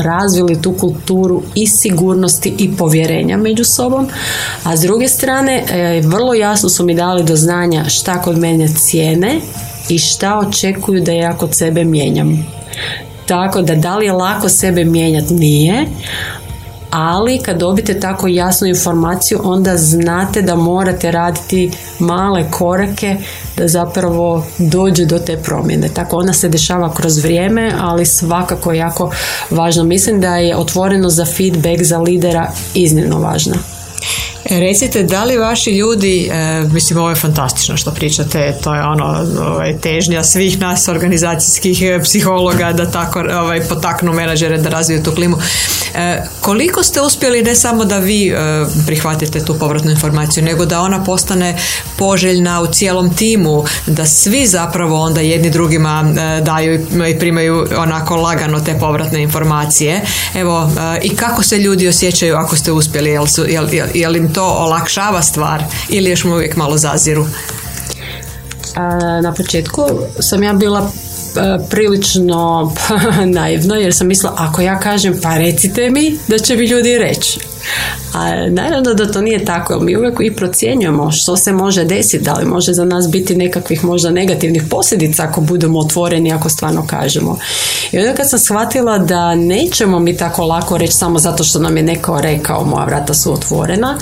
razvili 0.00 0.62
tu 0.62 0.72
kulturu 0.72 1.42
i 1.54 1.66
sigurnosti 1.66 2.54
i 2.58 2.76
povjerenja 2.76 3.36
među 3.36 3.64
sobom, 3.64 4.08
a 4.64 4.76
s 4.76 4.80
druge 4.80 5.08
strane 5.08 5.64
e, 5.70 6.00
vrlo 6.04 6.34
jasno 6.34 6.68
su 6.68 6.84
mi 6.84 6.94
dali 6.94 7.24
do 7.24 7.36
znanja 7.36 7.84
šta 7.88 8.22
kod 8.22 8.38
mene 8.38 8.68
cijene 8.68 9.40
i 9.88 9.98
šta 9.98 10.38
očekuju 10.38 11.02
da 11.02 11.12
ja 11.12 11.36
kod 11.36 11.54
sebe 11.54 11.84
mijenjam. 11.84 12.46
Tako 13.28 13.62
da 13.62 13.74
da 13.74 13.96
li 13.96 14.06
je 14.06 14.12
lako 14.12 14.48
sebe 14.48 14.84
mijenjati? 14.84 15.34
Nije. 15.34 15.86
Ali 16.90 17.38
kad 17.38 17.58
dobite 17.58 18.00
tako 18.00 18.26
jasnu 18.26 18.68
informaciju 18.68 19.40
onda 19.44 19.76
znate 19.76 20.42
da 20.42 20.56
morate 20.56 21.10
raditi 21.10 21.70
male 21.98 22.50
korake 22.50 23.16
da 23.56 23.68
zapravo 23.68 24.44
dođe 24.58 25.04
do 25.04 25.18
te 25.18 25.36
promjene. 25.36 25.88
Tako 25.88 26.16
ona 26.16 26.32
se 26.32 26.48
dešava 26.48 26.94
kroz 26.94 27.18
vrijeme, 27.18 27.72
ali 27.80 28.06
svakako 28.06 28.72
je 28.72 28.78
jako 28.78 29.10
važno. 29.50 29.84
Mislim 29.84 30.20
da 30.20 30.36
je 30.36 30.56
otvoreno 30.56 31.10
za 31.10 31.24
feedback 31.24 31.82
za 31.82 31.98
lidera 31.98 32.50
iznimno 32.74 33.18
važno. 33.18 33.54
Recite, 34.50 35.02
da 35.02 35.24
li 35.24 35.36
vaši 35.36 35.70
ljudi, 35.70 36.30
e, 36.32 36.62
mislim 36.72 36.98
ovo 36.98 37.08
je 37.08 37.14
fantastično 37.14 37.76
što 37.76 37.90
pričate, 37.90 38.54
to 38.64 38.74
je 38.74 38.82
ono 38.82 39.26
ovaj, 39.40 39.78
težnja 39.78 40.24
svih 40.24 40.60
nas 40.60 40.88
organizacijskih 40.88 41.82
e, 41.82 42.00
psihologa 42.02 42.72
da 42.72 42.90
tako 42.90 43.20
ovaj, 43.20 43.60
potaknu 43.60 44.12
menadžere 44.12 44.58
da 44.58 44.68
razviju 44.68 45.02
tu 45.02 45.12
klimu. 45.12 45.36
E, 45.94 46.22
koliko 46.40 46.82
ste 46.82 47.00
uspjeli 47.00 47.42
ne 47.42 47.54
samo 47.54 47.84
da 47.84 47.98
vi 47.98 48.34
prihvatite 48.86 49.44
tu 49.44 49.58
povratnu 49.58 49.90
informaciju, 49.90 50.44
nego 50.44 50.66
da 50.66 50.80
ona 50.80 51.04
postane 51.04 51.58
poželjna 51.96 52.60
u 52.60 52.66
cijelom 52.66 53.14
timu, 53.14 53.64
da 53.86 54.06
svi 54.06 54.46
zapravo 54.46 55.00
onda 55.00 55.20
jedni 55.20 55.50
drugima 55.50 56.04
daju 56.42 56.86
i 57.08 57.18
primaju 57.18 57.66
onako 57.76 58.16
lagano 58.16 58.60
te 58.60 58.78
povratne 58.80 59.22
informacije. 59.22 60.00
Evo, 60.34 60.70
i 61.02 61.16
kako 61.16 61.42
se 61.42 61.58
ljudi 61.58 61.88
osjećaju 61.88 62.36
ako 62.36 62.56
ste 62.56 62.72
uspjeli, 62.72 63.10
jel, 63.10 63.26
su, 63.26 63.44
jel, 63.48 63.68
jel 63.94 64.16
im 64.16 64.32
to 64.34 64.37
olakšava 64.44 65.22
stvar 65.22 65.64
ili 65.88 66.10
još 66.10 66.24
mu 66.24 66.34
uvijek 66.34 66.56
malo 66.56 66.78
zaziru? 66.78 67.26
Na 69.22 69.34
početku 69.34 69.88
sam 70.20 70.42
ja 70.42 70.52
bila 70.52 70.90
prilično 71.70 72.72
naivno 73.36 73.74
jer 73.74 73.94
sam 73.94 74.06
mislila 74.06 74.34
ako 74.38 74.60
ja 74.62 74.80
kažem 74.80 75.20
pa 75.22 75.36
recite 75.36 75.90
mi 75.90 76.18
da 76.28 76.38
će 76.38 76.56
mi 76.56 76.66
ljudi 76.66 76.98
reći 76.98 77.40
a 78.12 78.48
naravno 78.50 78.94
da 78.94 79.12
to 79.12 79.20
nije 79.20 79.44
tako, 79.44 79.80
mi 79.80 79.96
uvijek 79.96 80.14
i 80.20 80.36
procjenjujemo 80.36 81.12
što 81.12 81.36
se 81.36 81.52
može 81.52 81.84
desiti, 81.84 82.24
da 82.24 82.34
li 82.34 82.46
može 82.46 82.72
za 82.72 82.84
nas 82.84 83.10
biti 83.10 83.36
nekakvih 83.36 83.84
možda 83.84 84.10
negativnih 84.10 84.62
posljedica 84.70 85.22
ako 85.22 85.40
budemo 85.40 85.78
otvoreni, 85.78 86.32
ako 86.32 86.48
stvarno 86.48 86.86
kažemo. 86.86 87.38
I 87.92 87.98
onda 87.98 88.14
kad 88.14 88.30
sam 88.30 88.38
shvatila 88.38 88.98
da 88.98 89.34
nećemo 89.34 89.98
mi 89.98 90.16
tako 90.16 90.44
lako 90.44 90.78
reći 90.78 90.92
samo 90.92 91.18
zato 91.18 91.44
što 91.44 91.58
nam 91.58 91.76
je 91.76 91.82
neko 91.82 92.20
rekao 92.20 92.64
moja 92.64 92.84
vrata 92.84 93.14
su 93.14 93.32
otvorena, 93.32 93.98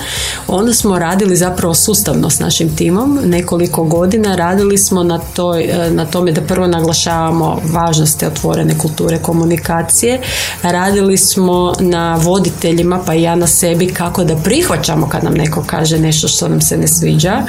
onda 0.47 0.73
smo 0.73 0.99
radili 0.99 1.35
zapravo 1.35 1.73
sustavno 1.73 2.29
s 2.29 2.39
našim 2.39 2.75
timom, 2.75 3.19
nekoliko 3.25 3.83
godina 3.83 4.35
radili 4.35 4.77
smo 4.77 5.03
na, 5.03 5.19
toj, 5.33 5.69
na 5.91 6.05
tome 6.05 6.31
da 6.31 6.41
prvo 6.41 6.67
naglašavamo 6.67 7.26
važnost 7.63 8.19
te 8.19 8.27
otvorene 8.27 8.77
kulture 8.77 9.17
komunikacije, 9.17 10.21
radili 10.63 11.17
smo 11.17 11.73
na 11.79 12.15
voditeljima, 12.15 12.99
pa 13.05 13.13
i 13.13 13.21
ja 13.21 13.35
na 13.35 13.47
sebi 13.47 13.93
kako 13.93 14.23
da 14.23 14.35
prihvaćamo 14.35 15.09
kad 15.09 15.23
nam 15.23 15.33
neko 15.33 15.63
kaže 15.65 15.99
nešto 15.99 16.27
što 16.27 16.47
nam 16.47 16.61
se 16.61 16.77
ne 16.77 16.87
sviđa 16.87 17.41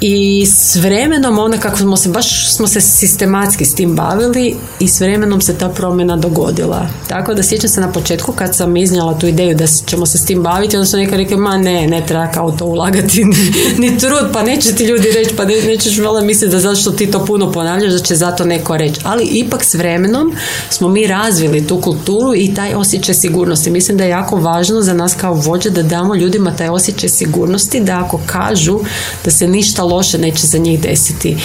i 0.00 0.46
s 0.46 0.76
vremenom 0.76 1.38
onda 1.38 1.58
kako 1.58 1.78
smo 1.78 1.96
se 1.96 2.08
baš 2.08 2.48
smo 2.48 2.66
se 2.66 2.80
sistematski 2.80 3.64
s 3.64 3.74
tim 3.74 3.96
bavili 3.96 4.56
i 4.80 4.88
s 4.88 5.00
vremenom 5.00 5.40
se 5.40 5.58
ta 5.58 5.68
promjena 5.68 6.16
dogodila. 6.16 6.86
Tako 7.08 7.34
da 7.34 7.42
sjećam 7.42 7.68
se 7.68 7.80
na 7.80 7.92
početku 7.92 8.32
kad 8.32 8.56
sam 8.56 8.76
iznijela 8.76 9.18
tu 9.18 9.26
ideju 9.26 9.56
da 9.56 9.66
ćemo 9.66 10.06
se 10.06 10.18
s 10.18 10.24
tim 10.24 10.42
baviti, 10.42 10.76
onda 10.76 10.86
su 10.86 10.96
neka 10.96 11.16
rekli 11.16 11.36
ma 11.36 11.56
ne, 11.56 11.86
ne 11.86 12.06
treba 12.06 12.26
kao 12.26 12.50
to 12.50 12.64
ulagati 12.64 13.24
ni, 13.78 13.98
trud, 13.98 14.32
pa 14.32 14.42
neće 14.42 14.72
ti 14.72 14.84
ljudi 14.84 15.08
reći, 15.12 15.36
pa 15.36 15.44
ne, 15.44 15.62
nećeš 15.62 15.98
vela 15.98 16.20
misliti 16.20 16.52
da 16.52 16.60
zato 16.60 16.76
što 16.76 16.90
ti 16.90 17.10
to 17.10 17.24
puno 17.24 17.52
ponavljaš 17.52 17.92
da 17.92 17.98
će 17.98 18.14
zato 18.14 18.44
neko 18.44 18.76
reći. 18.76 19.00
Ali 19.04 19.24
ipak 19.24 19.64
s 19.64 19.74
vremenom 19.74 20.32
smo 20.70 20.88
mi 20.88 21.06
razvili 21.06 21.66
tu 21.66 21.80
kulturu 21.80 22.34
i 22.34 22.54
taj 22.54 22.74
osjećaj 22.74 23.14
sigurnosti. 23.14 23.70
Mislim 23.70 23.98
da 23.98 24.04
je 24.04 24.10
jako 24.10 24.36
važno 24.36 24.82
za 24.82 24.94
nas 24.94 25.14
kao 25.14 25.34
vođe 25.34 25.70
da 25.70 25.82
damo 25.82 26.14
ljudima 26.14 26.56
taj 26.56 26.68
osjećaj 26.68 27.08
sigurnosti 27.08 27.80
da 27.80 28.04
ako 28.04 28.20
kažu 28.26 28.80
da 29.24 29.30
se 29.30 29.48
ništa 29.48 29.82
loše 29.82 30.18
neće 30.18 30.46
za 30.46 30.58
njih 30.58 30.80
desiti. 30.80 31.36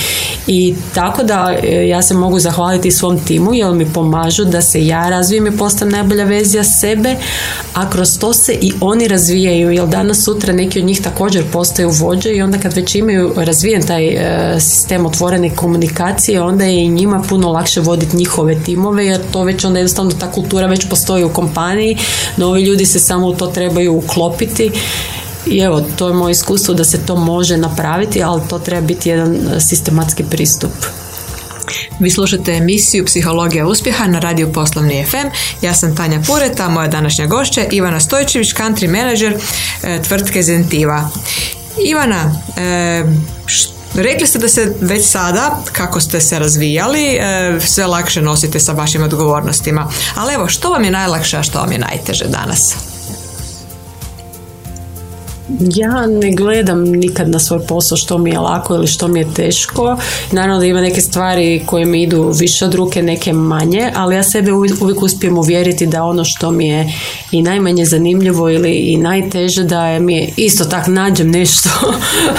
I 0.47 0.75
tako 0.93 1.23
da 1.23 1.55
e, 1.63 1.87
ja 1.87 2.01
se 2.01 2.13
mogu 2.13 2.39
zahvaliti 2.39 2.91
svom 2.91 3.19
timu 3.19 3.53
jer 3.53 3.73
mi 3.73 3.93
pomažu 3.93 4.45
da 4.45 4.61
se 4.61 4.85
ja 4.85 5.09
razvijem 5.09 5.47
i 5.47 5.57
postanem 5.57 5.91
najbolja 5.91 6.23
vezija 6.23 6.63
sebe, 6.63 7.15
a 7.73 7.89
kroz 7.89 8.19
to 8.19 8.33
se 8.33 8.53
i 8.53 8.73
oni 8.81 9.07
razvijaju 9.07 9.71
jer 9.71 9.87
danas 9.87 10.23
sutra 10.23 10.53
neki 10.53 10.79
od 10.79 10.85
njih 10.85 11.01
također 11.01 11.43
postaju 11.51 11.89
vođe 11.89 12.31
i 12.31 12.41
onda 12.41 12.57
kad 12.57 12.73
već 12.73 12.95
imaju 12.95 13.33
razvijen 13.35 13.81
taj 13.87 14.07
e, 14.07 14.59
sistem 14.59 15.05
otvorene 15.05 15.55
komunikacije 15.55 16.41
onda 16.41 16.65
je 16.65 16.83
i 16.83 16.89
njima 16.89 17.23
puno 17.29 17.51
lakše 17.51 17.81
voditi 17.81 18.17
njihove 18.17 18.63
timove 18.63 19.05
jer 19.05 19.21
to 19.31 19.43
već 19.43 19.65
onda 19.65 19.79
jednostavno 19.79 20.11
ta 20.19 20.31
kultura 20.31 20.67
već 20.67 20.89
postoji 20.89 21.23
u 21.23 21.29
kompaniji, 21.29 21.97
novi 22.37 22.61
ljudi 22.61 22.85
se 22.85 22.99
samo 22.99 23.27
u 23.27 23.35
to 23.35 23.47
trebaju 23.47 23.97
uklopiti 23.97 24.71
i 25.45 25.59
evo, 25.59 25.81
to 25.95 26.07
je 26.07 26.13
moje 26.13 26.31
iskustvo 26.31 26.73
da 26.73 26.83
se 26.83 27.05
to 27.05 27.15
može 27.15 27.57
napraviti, 27.57 28.23
ali 28.23 28.41
to 28.49 28.59
treba 28.59 28.81
biti 28.81 29.09
jedan 29.09 29.35
e, 29.35 29.59
sistematski 29.59 30.23
pristup. 30.23 30.71
Vi 31.99 32.09
slušate 32.09 32.53
emisiju 32.53 33.05
Psihologija 33.05 33.67
uspjeha 33.67 34.07
na 34.07 34.19
radiju 34.19 34.53
Poslovni 34.53 35.05
FM. 35.09 35.27
Ja 35.61 35.73
sam 35.73 35.95
Tanja 35.95 36.21
Pureta, 36.27 36.69
moja 36.69 36.87
današnja 36.87 37.27
gošća 37.27 37.61
Ivana 37.71 37.99
Stojčević, 37.99 38.53
country 38.53 38.87
manager 38.87 39.37
e, 39.83 40.01
tvrtke 40.01 40.43
Zentiva. 40.43 41.09
Ivana, 41.85 42.41
e, 42.57 43.03
Rekli 43.93 44.27
ste 44.27 44.39
da 44.39 44.49
se 44.49 44.73
već 44.81 45.05
sada, 45.05 45.63
kako 45.71 46.01
ste 46.01 46.21
se 46.21 46.39
razvijali, 46.39 47.03
e, 47.05 47.59
sve 47.65 47.87
lakše 47.87 48.21
nosite 48.21 48.59
sa 48.59 48.71
vašim 48.71 49.03
odgovornostima. 49.03 49.89
Ali 50.15 50.33
evo, 50.33 50.47
što 50.47 50.69
vam 50.69 50.83
je 50.83 50.91
najlakše, 50.91 51.37
a 51.37 51.43
što 51.43 51.59
vam 51.59 51.71
je 51.71 51.77
najteže 51.77 52.25
danas? 52.25 52.75
Ja 55.75 56.07
ne 56.07 56.31
gledam 56.31 56.83
nikad 56.83 57.29
na 57.29 57.39
svoj 57.39 57.59
posao 57.67 57.97
što 57.97 58.17
mi 58.17 58.29
je 58.29 58.39
lako 58.39 58.75
ili 58.75 58.87
što 58.87 59.07
mi 59.07 59.19
je 59.19 59.33
teško. 59.33 59.97
Naravno 60.31 60.59
da 60.59 60.65
ima 60.65 60.81
neke 60.81 61.01
stvari 61.01 61.63
koje 61.65 61.85
mi 61.85 62.03
idu 62.03 62.31
više 62.39 62.65
od 62.65 62.73
ruke, 62.73 63.03
neke 63.03 63.33
manje, 63.33 63.91
ali 63.95 64.15
ja 64.15 64.23
sebe 64.23 64.51
uvijek 64.53 65.01
uspijem 65.01 65.37
uvjeriti 65.37 65.85
da 65.85 66.03
ono 66.03 66.25
što 66.25 66.51
mi 66.51 66.67
je 66.67 66.93
i 67.31 67.41
najmanje 67.41 67.85
zanimljivo 67.85 68.49
ili 68.49 68.71
i 68.71 68.97
najteže 68.97 69.63
da 69.63 69.99
mi 69.99 70.15
je 70.15 70.33
isto 70.37 70.65
tak 70.65 70.87
nađem 70.87 71.31
nešto 71.31 71.69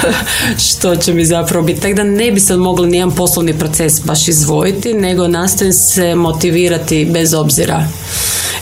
što 0.67 0.97
će 0.97 1.15
mi 1.15 1.25
zapravo 1.25 1.67
biti. 1.67 1.81
Tako 1.81 1.95
da 1.95 2.05
ne 2.05 2.33
bi 2.33 2.41
sad 2.41 2.59
mogli 2.59 2.89
nijedan 2.89 3.11
poslovni 3.11 3.59
proces 3.59 4.05
baš 4.05 4.29
izvojiti, 4.29 4.95
nego 4.95 5.29
nastojim 5.29 5.73
se 5.73 6.15
motivirati 6.15 7.09
bez 7.13 7.35
obzira. 7.35 7.89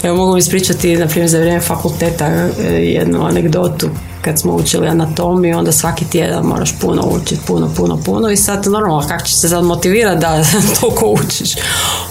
Evo 0.02 0.16
mogu 0.16 0.36
ispričati, 0.36 0.96
na 0.96 1.06
primjer, 1.06 1.30
za 1.30 1.38
vrijeme 1.38 1.60
fakulteta 1.60 2.26
eh, 2.26 2.50
jednu 2.72 3.26
anegdotu 3.26 3.88
kad 4.22 4.38
smo 4.38 4.52
učili 4.52 4.88
anatomiju, 4.88 5.58
onda 5.58 5.72
svaki 5.72 6.04
tjedan 6.04 6.44
moraš 6.44 6.78
puno 6.80 7.02
učiti, 7.06 7.40
puno, 7.46 7.70
puno, 7.76 7.96
puno 8.04 8.30
i 8.30 8.36
sad 8.36 8.66
normalno 8.66 9.08
kako 9.08 9.24
će 9.24 9.34
se 9.34 9.48
sad 9.48 9.64
motivirati 9.64 10.20
da 10.20 10.42
toliko 10.80 11.06
učiš. 11.06 11.54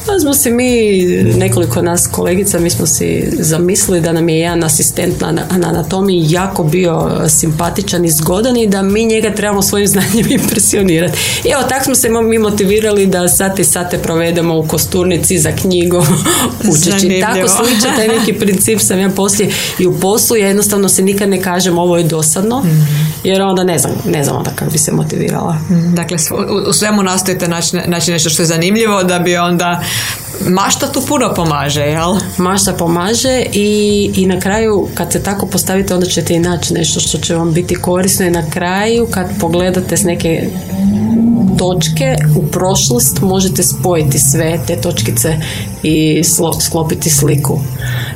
Onda 0.10 0.20
smo 0.20 0.34
si 0.34 0.52
mi, 0.52 1.06
nekoliko 1.38 1.82
nas 1.82 2.08
kolegica, 2.12 2.60
mi 2.60 2.70
smo 2.70 2.86
si 2.86 3.30
zamislili 3.40 4.02
da 4.02 4.14
nam 4.14 4.30
je 4.30 4.40
jedan 4.40 4.64
asistent 4.64 5.22
na, 5.22 5.46
anatomiji 5.50 6.26
jako 6.30 6.64
bio 6.64 7.10
simpatičan 7.30 8.06
i 8.06 8.12
zgodan 8.12 8.58
i 8.58 8.68
da 8.68 8.82
mi 8.82 9.06
njega 9.06 9.34
trebamo 9.34 9.62
svojim 9.62 9.88
znanjem 9.94 10.26
impresionirati. 10.30 11.18
I 11.44 11.50
evo, 11.50 11.64
tak 11.64 11.84
smo 11.84 11.96
se 11.96 12.10
mi 12.10 12.38
motivirali 12.38 13.06
da 13.06 13.28
sate 13.28 13.62
i 13.62 13.66
sate 13.66 13.98
provedemo 13.98 14.58
u 14.58 14.68
kosturnici 14.68 15.38
za 15.38 15.52
knjigu 15.52 15.98
učeći. 16.72 17.22
Tako 17.22 17.48
sličan 17.48 17.96
taj 17.96 18.08
neki 18.08 18.34
princip 18.34 18.80
sam 18.80 19.00
ja 19.00 19.10
poslije 19.10 19.50
i 19.80 19.88
u 19.88 20.00
poslu 20.00 20.36
jednostavno 20.36 20.90
se 20.90 21.02
nikad 21.02 21.30
ne 21.30 21.42
kažem 21.42 21.78
ovo 21.78 21.98
je 21.98 22.04
dosadno, 22.04 22.66
jer 23.24 23.42
onda 23.42 23.64
ne 23.64 23.80
znam, 23.80 23.92
ne 24.06 24.24
znam 24.24 24.38
onda 24.38 24.52
kako 24.56 24.72
bi 24.72 24.78
se 24.78 24.92
motivirala. 24.92 25.58
Dakle, 25.94 26.18
u 26.70 26.74
svemu 26.74 27.04
nastojite 27.04 27.48
naći, 27.48 27.78
naći 27.88 28.12
nešto 28.12 28.30
što 28.30 28.42
je 28.42 28.46
zanimljivo 28.46 29.04
da 29.04 29.20
bi 29.20 29.38
onda 29.38 29.84
mašta 30.50 30.92
tu 30.92 31.02
puno 31.08 31.34
pomaže, 31.36 31.82
jel? 31.82 32.16
Mašta 32.38 32.74
pomaže 32.74 33.44
i, 33.54 34.12
i 34.16 34.26
na 34.26 34.40
kraju 34.40 34.88
kad 34.94 35.12
se 35.12 35.24
tako 35.24 35.46
postavite 35.48 35.94
onda 35.94 36.06
ćete 36.06 36.34
i 36.34 36.40
naći 36.40 36.74
nešto 36.74 37.00
što 37.00 37.18
će 37.18 37.36
vam 37.36 37.54
biti 37.54 37.76
korisno 37.76 38.26
i 38.26 38.32
na 38.32 38.50
kraju 38.50 39.08
kad 39.12 39.28
pogledate 39.40 39.98
s 39.98 40.04
neke 40.04 40.50
točke 41.58 42.16
u 42.36 42.48
prošlost 42.48 43.22
možete 43.22 43.64
spojiti 43.64 44.20
sve 44.20 44.60
te 44.68 44.82
točkice 44.82 45.38
i 45.84 46.24
sklopiti 46.62 47.10
sliku. 47.10 47.60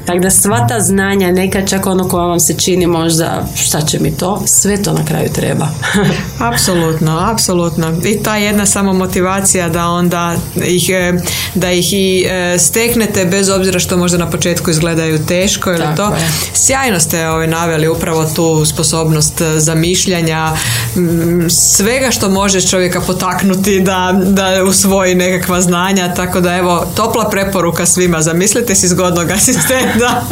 Tako 0.05 0.19
da 0.19 0.29
sva 0.29 0.67
ta 0.67 0.79
znanja, 0.79 1.31
neka 1.31 1.65
čak 1.65 1.85
ono 1.85 2.09
koja 2.09 2.25
vam 2.25 2.39
se 2.39 2.53
čini 2.57 2.87
možda 2.87 3.45
šta 3.55 3.81
će 3.81 3.99
mi 3.99 4.17
to, 4.17 4.41
sve 4.45 4.83
to 4.83 4.93
na 4.93 5.05
kraju 5.05 5.29
treba. 5.33 5.67
apsolutno, 6.51 7.19
apsolutno. 7.31 7.93
I 8.05 8.23
ta 8.23 8.37
jedna 8.37 8.65
samo 8.65 8.93
motivacija 8.93 9.69
da 9.69 9.87
onda 9.87 10.35
ih, 10.65 10.89
e, 10.89 11.13
da 11.55 11.71
ih 11.71 11.93
i 11.93 12.25
e, 12.29 12.59
steknete 12.59 13.25
bez 13.25 13.49
obzira 13.49 13.79
što 13.79 13.97
možda 13.97 14.17
na 14.17 14.29
početku 14.29 14.71
izgledaju 14.71 15.25
teško 15.25 15.71
ili 15.71 15.85
to. 15.97 16.15
Sjajno 16.53 16.99
ste 16.99 17.27
ovaj, 17.27 17.47
naveli 17.47 17.87
upravo 17.87 18.25
tu 18.35 18.65
sposobnost 18.65 19.41
e, 19.41 19.59
zamišljanja, 19.59 20.51
svega 21.49 22.11
što 22.11 22.29
može 22.29 22.61
čovjeka 22.61 23.01
potaknuti 23.01 23.79
da, 23.79 24.21
da 24.23 24.63
usvoji 24.63 25.15
nekakva 25.15 25.61
znanja, 25.61 26.13
tako 26.13 26.39
da 26.39 26.55
evo, 26.55 26.85
topla 26.95 27.29
preporuka 27.29 27.50
svima, 27.86 28.22
zamislite 28.22 28.75
si 28.75 28.88
zgodnog 28.88 29.31
asistenta. 29.38 30.24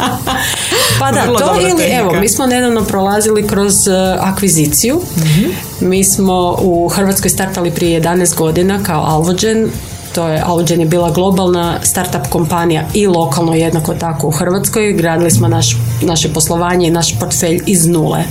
pa 0.98 1.12
da, 1.12 1.26
to 1.38 1.60
ili 1.60 1.82
evo, 1.92 2.12
mi 2.20 2.28
smo 2.28 2.46
nedavno 2.46 2.84
prolazili 2.84 3.48
kroz 3.48 3.88
uh, 3.88 3.94
akviziciju. 4.20 5.00
Mhm. 5.16 5.50
Mi 5.80 6.04
smo 6.04 6.56
u 6.60 6.88
Hrvatskoj 6.88 7.30
startali 7.30 7.70
prije 7.70 8.02
11 8.02 8.36
godina 8.36 8.82
kao 8.82 9.02
Alvogen 9.02 9.70
to 10.14 10.28
je 10.28 10.42
Alvogen 10.46 10.80
je 10.80 10.86
bila 10.86 11.10
globalna 11.10 11.78
startup 11.82 12.26
kompanija 12.30 12.84
i 12.94 13.06
lokalno 13.06 13.54
jednako 13.54 13.94
tako 13.94 14.26
u 14.26 14.30
Hrvatskoj. 14.30 14.92
Gradili 14.92 15.30
smo 15.30 15.48
naš, 15.48 15.76
naše 16.02 16.28
poslovanje 16.28 16.86
i 16.86 16.90
naš 16.90 17.18
portfelj 17.18 17.62
iz 17.66 17.86
nule. 17.86 18.24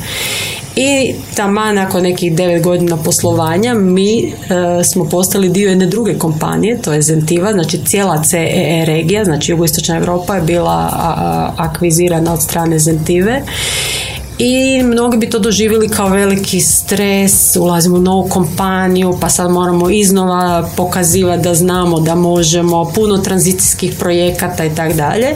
I 0.76 1.16
tamo 1.36 1.62
nakon 1.62 2.04
nekih 2.04 2.36
devet 2.36 2.64
godina 2.64 2.98
poslovanja 2.98 3.74
mi 3.74 4.20
e, 4.20 4.34
smo 4.84 5.10
postali 5.10 5.50
dio 5.50 5.70
jedne 5.70 5.86
druge 5.86 6.18
kompanije, 6.18 6.82
to 6.82 6.94
je 6.94 7.02
Zentiva, 7.02 7.54
znači 7.54 7.86
cijela 7.86 8.24
CEE 8.24 8.86
regija, 8.86 9.26
znači 9.26 9.52
jugoistočna 9.52 9.98
Europa 9.98 10.36
je 10.36 10.42
bila 10.42 10.90
akvizirana 11.58 12.34
od 12.34 12.42
strane 12.42 12.80
Zentive 12.80 13.42
i 14.40 14.84
mnogi 14.84 15.18
bi 15.18 15.30
to 15.30 15.40
doživjeli 15.40 15.90
kao 15.90 16.10
veliki 16.10 16.60
stres, 16.60 17.56
ulazimo 17.56 17.96
u 17.98 18.02
novu 18.02 18.30
kompaniju 18.30 19.18
pa 19.22 19.30
sad 19.30 19.52
moramo 19.52 19.90
iznova 19.90 20.70
pokazivati 20.78 21.44
da 21.44 21.56
znamo 21.56 22.00
da 22.00 22.16
možemo, 22.16 22.92
puno 22.96 23.18
tranzicijskih 23.18 23.94
projekata 24.00 24.66
i 24.66 24.76
tako 24.76 24.94
dalje. 24.94 25.28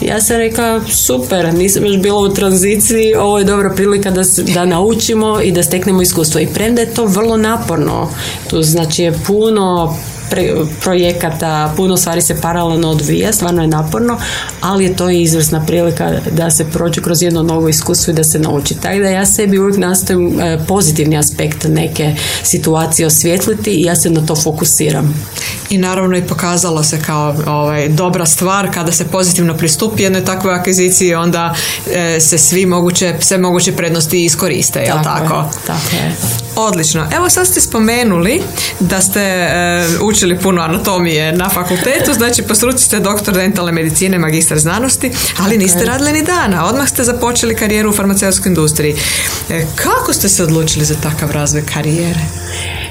Ja 0.00 0.20
sam 0.20 0.36
rekla 0.36 0.80
super, 0.88 1.54
nisam 1.54 1.86
još 1.86 1.96
bila 1.96 2.20
u 2.20 2.28
tranziciji, 2.28 3.14
ovo 3.14 3.38
je 3.38 3.44
dobra 3.44 3.70
prilika 3.70 4.10
da, 4.10 4.22
da 4.54 4.64
naučimo 4.64 5.40
i 5.40 5.52
da 5.52 5.62
steknemo 5.62 6.02
iskustvo 6.02 6.40
i 6.40 6.46
premda 6.46 6.80
je 6.80 6.94
to 6.94 7.04
vrlo 7.04 7.36
naporno, 7.36 8.08
tu 8.50 8.62
znači 8.62 9.02
je 9.02 9.18
puno 9.26 9.96
projekata, 10.82 11.72
puno 11.76 11.96
stvari 11.96 12.22
se 12.22 12.40
paralelno 12.40 12.90
odvija, 12.90 13.32
stvarno 13.32 13.62
je 13.62 13.68
naporno, 13.68 14.18
ali 14.60 14.84
je 14.84 14.96
to 14.96 15.10
i 15.10 15.22
izvrsna 15.22 15.66
prilika 15.66 16.12
da 16.30 16.50
se 16.50 16.64
prođe 16.70 17.02
kroz 17.02 17.22
jedno 17.22 17.42
novo 17.42 17.68
iskustvo 17.68 18.10
i 18.10 18.14
da 18.14 18.24
se 18.24 18.38
nauči. 18.38 18.74
Tako 18.74 18.98
da 18.98 19.08
ja 19.08 19.26
sebi 19.26 19.58
uvijek 19.58 19.76
nastojim 19.76 20.40
e, 20.40 20.58
pozitivni 20.68 21.18
aspekt 21.18 21.64
neke 21.68 22.14
situacije 22.42 23.06
osvijetliti 23.06 23.70
i 23.70 23.82
ja 23.82 23.96
se 23.96 24.10
na 24.10 24.26
to 24.26 24.36
fokusiram. 24.36 25.14
I 25.70 25.78
naravno 25.78 26.16
i 26.16 26.22
pokazalo 26.22 26.82
se 26.82 27.00
kao 27.06 27.34
ovaj, 27.46 27.88
dobra 27.88 28.26
stvar 28.26 28.74
kada 28.74 28.92
se 28.92 29.04
pozitivno 29.04 29.56
pristupi 29.56 30.02
jednoj 30.02 30.24
takvoj 30.24 30.54
akviziciji 30.54 31.14
onda 31.14 31.54
e, 31.94 32.20
se 32.20 32.38
svi 32.38 32.66
moguće, 32.66 33.14
sve 33.20 33.38
moguće 33.38 33.72
prednosti 33.72 34.24
iskoriste, 34.24 34.80
jel 34.80 34.96
tako? 35.04 35.28
tako? 35.28 35.50
tako 35.66 35.96
je. 35.96 36.16
Odlično. 36.56 37.06
Evo 37.16 37.30
sad 37.30 37.46
ste 37.46 37.60
spomenuli 37.60 38.42
da 38.80 39.00
ste 39.00 39.20
e, 39.20 39.86
učili 40.22 40.38
puno 40.38 40.62
anatomije 40.62 41.32
na 41.32 41.48
fakultetu, 41.48 42.12
znači 42.12 42.42
po 42.42 42.54
struci 42.54 42.84
ste 42.84 43.00
doktor 43.00 43.34
dentalne 43.34 43.72
medicine, 43.72 44.18
magistar 44.18 44.58
znanosti, 44.58 45.10
ali 45.38 45.58
niste 45.58 45.84
radili 45.84 46.12
ni 46.12 46.22
dana. 46.22 46.66
Odmah 46.66 46.88
ste 46.88 47.04
započeli 47.04 47.56
karijeru 47.56 47.90
u 47.90 47.92
farmaceutskoj 47.92 48.50
industriji. 48.50 48.94
E, 49.50 49.66
kako 49.76 50.12
ste 50.12 50.28
se 50.28 50.42
odlučili 50.42 50.84
za 50.84 50.94
takav 50.94 51.30
razvoj 51.30 51.62
karijere? 51.74 52.20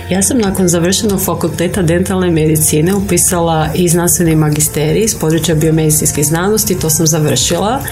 Ja 0.10 0.22
sam 0.22 0.38
nakon 0.38 0.68
završenog 0.68 1.26
fakulteta 1.26 1.82
dentalne 1.82 2.32
medicine 2.32 2.94
upisala 2.94 3.70
i 3.76 3.90
znanstveni 3.90 4.36
magisterij 4.36 5.04
iz 5.04 5.16
područja 5.16 5.56
biomedicinskih 5.56 6.26
znanosti, 6.26 6.80
to 6.80 6.90
sam 6.90 7.08
završila 7.08 7.84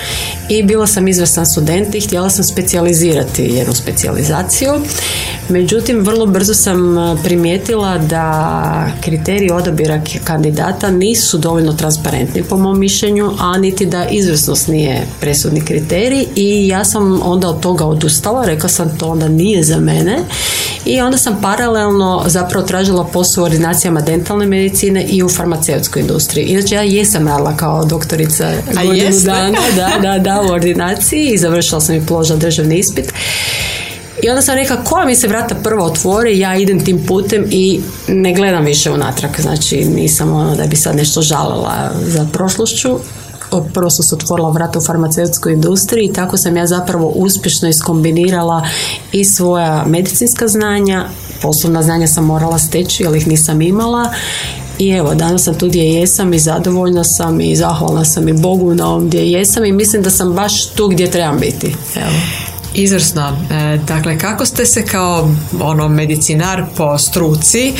i 0.49 0.63
bila 0.63 0.87
sam 0.87 1.07
izvrstan 1.07 1.45
student 1.45 1.95
i 1.95 2.01
htjela 2.01 2.29
sam 2.29 2.43
specijalizirati 2.43 3.43
jednu 3.43 3.73
specijalizaciju. 3.73 4.71
Međutim, 5.49 5.99
vrlo 5.99 6.25
brzo 6.25 6.53
sam 6.53 6.95
primijetila 7.23 7.97
da 7.97 8.91
kriteriji 9.01 9.51
odabira 9.51 10.01
kandidata 10.23 10.91
nisu 10.91 11.37
dovoljno 11.37 11.73
transparentni 11.73 12.43
po 12.43 12.57
mom 12.57 12.79
mišljenju, 12.79 13.31
a 13.39 13.57
niti 13.57 13.85
da 13.85 14.05
izvrsnost 14.05 14.67
nije 14.67 15.07
presudni 15.19 15.65
kriterij 15.65 16.25
i 16.35 16.67
ja 16.67 16.85
sam 16.85 17.19
onda 17.23 17.47
od 17.47 17.59
toga 17.59 17.85
odustala, 17.85 18.45
rekla 18.45 18.69
sam 18.69 18.97
to 18.97 19.07
onda 19.07 19.27
nije 19.27 19.63
za 19.63 19.77
mene 19.77 20.19
i 20.85 21.01
onda 21.01 21.17
sam 21.17 21.41
paralelno 21.41 22.23
zapravo 22.27 22.67
tražila 22.67 23.03
posao 23.03 23.41
u 23.41 23.45
ordinacijama 23.45 24.01
dentalne 24.01 24.45
medicine 24.45 25.05
i 25.09 25.23
u 25.23 25.29
farmaceutskoj 25.29 26.01
industriji. 26.01 26.45
Inače 26.45 26.75
ja 26.75 26.81
jesam 26.81 27.27
radila 27.27 27.57
kao 27.57 27.85
doktorica 27.85 28.51
godinu 28.85 29.19
dana 29.25 29.59
da, 29.75 29.91
da, 30.01 30.19
da, 30.19 30.41
u 30.41 30.51
ordinaciji 30.51 31.31
i 31.33 31.37
završila 31.37 31.81
sam 31.81 31.95
i 31.95 32.05
položila 32.05 32.39
državni 32.39 32.77
ispit. 32.79 33.13
I 34.23 34.29
onda 34.29 34.41
sam 34.41 34.55
rekla, 34.55 34.83
koja 34.83 35.05
mi 35.05 35.15
se 35.15 35.27
vrata 35.27 35.55
prvo 35.63 35.85
otvori, 35.85 36.39
ja 36.39 36.55
idem 36.55 36.85
tim 36.85 37.05
putem 37.07 37.45
i 37.51 37.81
ne 38.07 38.33
gledam 38.33 38.65
više 38.65 38.91
unatrag. 38.91 39.31
Znači, 39.39 39.85
nisam 39.85 40.33
ono 40.33 40.55
da 40.55 40.67
bi 40.67 40.75
sad 40.75 40.95
nešto 40.95 41.21
žalila 41.21 41.91
za 42.05 42.27
prošlošću 42.33 42.99
prvo 43.73 43.89
su 43.89 44.03
se 44.03 44.15
otvorila 44.15 44.51
vrata 44.51 44.79
u 44.79 44.81
farmaceutskoj 44.81 45.53
industriji 45.53 46.05
i 46.05 46.13
tako 46.13 46.37
sam 46.37 46.57
ja 46.57 46.67
zapravo 46.67 47.07
uspješno 47.07 47.69
iskombinirala 47.69 48.67
i 49.11 49.25
svoja 49.25 49.83
medicinska 49.87 50.47
znanja, 50.47 51.05
poslovna 51.41 51.83
znanja 51.83 52.07
sam 52.07 52.25
morala 52.25 52.59
steći 52.59 53.03
jer 53.03 53.15
ih 53.15 53.27
nisam 53.27 53.61
imala 53.61 54.09
i 54.79 54.89
evo, 54.89 55.15
danas 55.15 55.43
sam 55.43 55.55
tu 55.55 55.67
gdje 55.67 55.83
jesam 55.83 56.33
i 56.33 56.39
zadovoljna 56.39 57.03
sam 57.03 57.41
i 57.41 57.55
zahvalna 57.55 58.05
sam 58.05 58.27
i 58.27 58.33
Bogu 58.33 58.75
na 58.75 58.89
ovom 58.89 59.07
gdje 59.07 59.31
jesam 59.31 59.65
i 59.65 59.71
mislim 59.71 60.03
da 60.03 60.09
sam 60.09 60.33
baš 60.33 60.65
tu 60.69 60.87
gdje 60.87 61.11
trebam 61.11 61.39
biti. 61.39 61.75
Evo. 61.95 62.11
Izvrsno. 62.81 63.37
E, 63.51 63.77
dakle, 63.87 64.17
kako 64.17 64.45
ste 64.45 64.65
se 64.65 64.85
kao 64.85 65.31
ono 65.61 65.87
medicinar 65.87 66.63
po 66.77 66.97
struci 66.97 67.73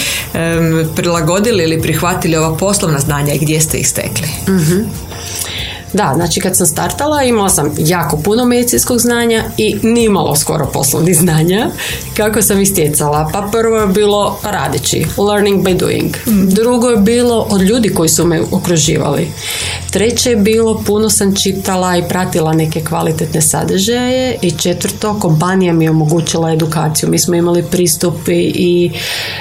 prilagodili 0.96 1.64
ili 1.64 1.82
prihvatili 1.82 2.36
ova 2.36 2.58
poslovna 2.58 3.00
znanja 3.00 3.34
i 3.34 3.40
gdje 3.40 3.62
ste 3.62 3.78
ih 3.78 3.90
stekli? 3.90 4.28
Mhm. 4.48 5.09
Da, 5.94 6.12
znači 6.16 6.40
kad 6.40 6.58
sam 6.58 6.68
startala 6.68 7.24
imala 7.24 7.50
sam 7.50 7.72
jako 7.78 8.18
puno 8.18 8.46
medicinskog 8.46 9.00
znanja 9.00 9.44
i 9.58 9.76
nimalo 9.84 10.36
skoro 10.36 10.66
poslovnih 10.74 11.18
znanja. 11.18 11.68
Kako 12.18 12.42
sam 12.42 12.62
istjecala? 12.62 13.30
Pa 13.34 13.50
prvo 13.52 13.78
je 13.78 13.88
bilo 13.88 14.40
radeći, 14.44 15.06
learning 15.18 15.64
by 15.64 15.78
doing. 15.78 16.16
Mm. 16.28 16.50
Drugo 16.50 16.88
je 16.88 16.98
bilo 16.98 17.48
od 17.50 17.62
ljudi 17.62 17.90
koji 17.90 18.10
su 18.10 18.26
me 18.26 18.42
okruživali. 18.52 19.28
Treće 19.92 20.30
je 20.30 20.36
bilo 20.36 20.84
puno 20.86 21.10
sam 21.10 21.36
čitala 21.36 21.98
i 21.98 22.04
pratila 22.10 22.54
neke 22.54 22.84
kvalitetne 22.84 23.42
sadržaje 23.42 24.36
i 24.42 24.52
četvrto 24.52 25.20
kompanija 25.20 25.74
mi 25.74 25.86
je 25.86 25.92
omogućila 25.92 26.52
edukaciju. 26.52 27.10
Mi 27.10 27.20
smo 27.20 27.36
imali 27.36 27.64
pristup 27.64 28.16
i 28.28 28.92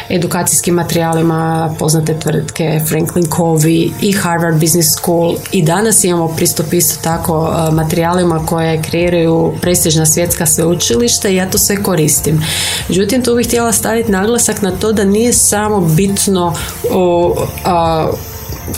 edukacijskim 0.08 0.74
materijalima 0.74 1.74
poznate 1.78 2.18
tvrtke 2.18 2.80
Franklin 2.88 3.24
Covey 3.24 3.90
i 4.02 4.12
Harvard 4.12 4.60
Business 4.60 4.92
School 4.92 5.36
i 5.52 5.62
danas 5.62 6.04
imamo 6.04 6.28
pristup 6.38 6.72
isto 6.72 7.02
tako 7.02 7.54
e, 7.68 7.72
materijalima 7.72 8.46
koje 8.46 8.82
kreiraju 8.82 9.52
prestižna 9.60 10.06
svjetska 10.06 10.46
sveučilišta 10.46 11.28
i 11.28 11.36
ja 11.36 11.50
to 11.50 11.58
sve 11.58 11.82
koristim. 11.82 12.42
Međutim, 12.88 13.24
tu 13.24 13.34
bih 13.34 13.46
htjela 13.46 13.72
staviti 13.72 14.12
naglasak 14.12 14.62
na 14.62 14.70
to 14.70 14.92
da 14.92 15.04
nije 15.04 15.32
samo 15.32 15.80
bitno 15.80 16.54
o, 16.90 17.34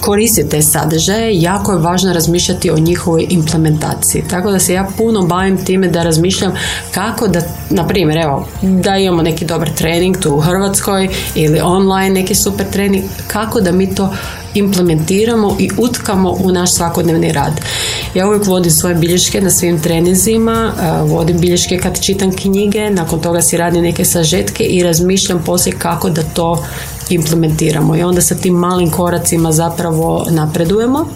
koristiti 0.01 0.49
te 0.49 0.63
sadržaje, 0.63 1.41
jako 1.41 1.73
je 1.73 1.79
važno 1.79 2.13
razmišljati 2.13 2.71
o 2.71 2.79
njihovoj 2.79 3.27
implementaciji. 3.29 4.25
Tako 4.31 4.51
da 4.51 4.59
se 4.59 4.73
ja 4.73 4.89
puno 4.97 5.23
bavim 5.23 5.65
time 5.65 5.89
da 5.89 6.03
razmišljam 6.03 6.53
kako 6.91 7.29
da, 7.29 7.41
na 7.71 7.87
primjer, 7.87 8.19
evo, 8.19 8.47
da 8.63 8.97
imamo 8.97 9.23
neki 9.23 9.45
dobar 9.45 9.71
trening 9.71 10.17
tu 10.19 10.35
u 10.35 10.41
Hrvatskoj 10.41 11.09
ili 11.35 11.61
online 11.61 12.11
neki 12.11 12.35
super 12.35 12.67
trening, 12.71 13.05
kako 13.27 13.61
da 13.61 13.73
mi 13.73 13.95
to 13.95 14.15
implementiramo 14.55 15.57
i 15.59 15.71
utkamo 15.77 16.31
u 16.31 16.53
naš 16.53 16.73
svakodnevni 16.73 17.33
rad. 17.33 17.61
Ja 18.15 18.27
uvijek 18.27 18.47
vodim 18.47 18.71
svoje 18.71 18.95
bilješke 18.95 19.41
na 19.41 19.51
svim 19.51 19.81
trenizima, 19.81 20.73
vodim 21.05 21.39
bilješke 21.39 21.79
kad 21.79 22.01
čitam 22.01 22.37
knjige, 22.37 22.91
nakon 22.91 23.21
toga 23.21 23.43
si 23.43 23.57
radim 23.57 23.83
neke 23.83 24.05
sažetke 24.05 24.65
i 24.65 24.83
razmišljam 24.83 25.43
poslije 25.47 25.79
kako 25.79 26.11
da 26.11 26.23
to 26.23 26.65
implementiramo 27.15 27.97
i 27.97 28.03
onda 28.03 28.21
sa 28.21 28.35
tim 28.35 28.55
malim 28.55 28.91
koracima 28.91 29.53
zapravo 29.53 30.27
napredujemo. 30.31 31.09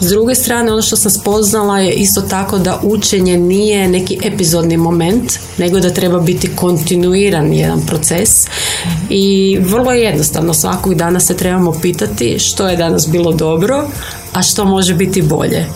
S 0.00 0.08
druge 0.08 0.34
strane, 0.34 0.72
ono 0.72 0.82
što 0.82 0.96
sam 0.96 1.10
spoznala 1.10 1.80
je 1.80 1.92
isto 1.92 2.20
tako 2.20 2.58
da 2.58 2.80
učenje 2.82 3.38
nije 3.38 3.88
neki 3.88 4.18
epizodni 4.24 4.76
moment, 4.76 5.32
nego 5.58 5.80
da 5.80 5.90
treba 5.90 6.18
biti 6.18 6.50
kontinuiran 6.56 7.52
jedan 7.52 7.80
proces 7.86 8.46
i 9.10 9.58
vrlo 9.60 9.92
je 9.92 10.02
jednostavno 10.02 10.54
svakog 10.54 10.94
dana 10.94 11.20
se 11.20 11.36
trebamo 11.36 11.72
pitati 11.82 12.38
što 12.38 12.68
je 12.68 12.76
danas 12.76 13.08
bilo 13.08 13.32
dobro, 13.32 13.88
a 14.32 14.42
što 14.42 14.64
može 14.64 14.94
biti 14.94 15.22
bolje. 15.22 15.66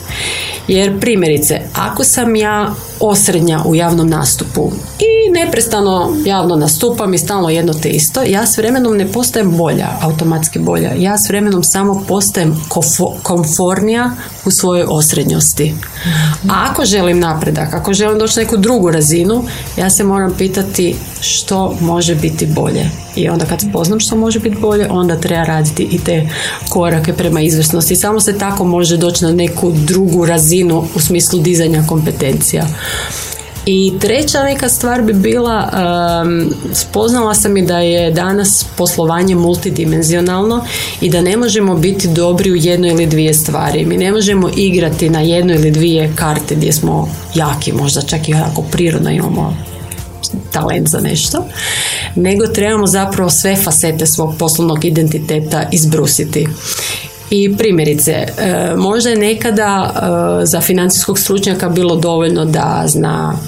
Jer 0.68 1.00
primjerice, 1.00 1.60
ako 1.74 2.04
sam 2.04 2.36
ja 2.36 2.74
osrednja 3.00 3.62
u 3.66 3.74
javnom 3.74 4.08
nastupu 4.08 4.72
i 4.98 5.30
neprestano 5.30 6.16
javno 6.24 6.56
nastupam 6.56 7.14
i 7.14 7.18
stalno 7.18 7.50
jedno 7.50 7.74
te 7.74 7.88
isto, 7.88 8.22
ja 8.22 8.46
s 8.46 8.58
vremenom 8.58 8.96
ne 8.96 9.12
postajem 9.12 9.56
bolja, 9.56 9.88
automatski 10.00 10.58
bolja. 10.58 10.92
Ja 10.98 11.18
s 11.18 11.28
vremenom 11.28 11.64
samo 11.64 12.04
postajem 12.08 12.60
komfornija 13.22 14.10
u 14.44 14.50
svojoj 14.50 14.86
osrednjosti. 14.88 15.74
A 16.48 16.66
ako 16.70 16.84
želim 16.84 17.18
napredak, 17.18 17.74
ako 17.74 17.92
želim 17.92 18.18
doći 18.18 18.38
na 18.38 18.42
neku 18.42 18.56
drugu 18.56 18.90
razinu, 18.90 19.44
ja 19.76 19.90
se 19.90 20.04
moram 20.04 20.34
pitati 20.38 20.96
što 21.20 21.76
može 21.80 22.14
biti 22.14 22.46
bolje. 22.46 22.90
I 23.16 23.28
onda 23.28 23.46
kad 23.46 23.60
spoznam 23.60 24.00
što 24.00 24.16
može 24.16 24.40
biti 24.40 24.56
bolje, 24.60 24.86
onda 24.90 25.16
treba 25.16 25.44
raditi 25.44 25.88
i 25.90 25.98
te 25.98 26.28
korake 26.68 27.12
prema 27.12 27.40
izvrsnosti. 27.40 27.96
Samo 27.96 28.20
se 28.20 28.38
tako 28.38 28.64
može 28.64 28.96
doći 28.96 29.24
na 29.24 29.32
neku 29.32 29.72
drugu 29.72 30.26
razinu 30.26 30.57
u 30.94 31.00
smislu 31.00 31.40
dizanja 31.40 31.84
kompetencija. 31.88 32.66
I 33.70 33.92
treća 34.00 34.42
neka 34.42 34.68
stvar 34.68 35.02
bi 35.02 35.12
bila, 35.12 35.70
um, 36.22 36.54
spoznala 36.72 37.34
sam 37.34 37.56
i 37.56 37.62
da 37.62 37.78
je 37.78 38.10
danas 38.10 38.64
poslovanje 38.76 39.34
multidimenzionalno 39.34 40.64
i 41.00 41.10
da 41.10 41.22
ne 41.22 41.36
možemo 41.36 41.74
biti 41.74 42.08
dobri 42.08 42.52
u 42.52 42.56
jednoj 42.56 42.90
ili 42.90 43.06
dvije 43.06 43.34
stvari. 43.34 43.84
Mi 43.84 43.96
ne 43.96 44.12
možemo 44.12 44.50
igrati 44.56 45.10
na 45.10 45.20
jednu 45.20 45.54
ili 45.54 45.70
dvije 45.70 46.12
karte 46.14 46.54
gdje 46.54 46.72
smo 46.72 47.08
jaki, 47.34 47.72
možda 47.72 48.02
čak 48.02 48.28
i 48.28 48.32
jako 48.32 48.62
prirodno 48.62 49.10
imamo 49.10 49.56
talent 50.52 50.88
za 50.88 51.00
nešto, 51.00 51.44
nego 52.14 52.46
trebamo 52.46 52.86
zapravo 52.86 53.30
sve 53.30 53.56
fasete 53.56 54.06
svog 54.06 54.34
poslovnog 54.38 54.84
identiteta 54.84 55.68
izbrusiti. 55.72 56.48
I 57.30 57.56
primjerice, 57.56 58.12
e, 58.12 58.26
možda 58.76 59.10
je 59.10 59.16
nekada 59.16 59.92
e, 60.42 60.46
za 60.46 60.60
financijskog 60.60 61.18
stručnjaka 61.18 61.68
bilo 61.68 61.96
dovoljno 61.96 62.44
da 62.44 62.82
zna 62.86 63.38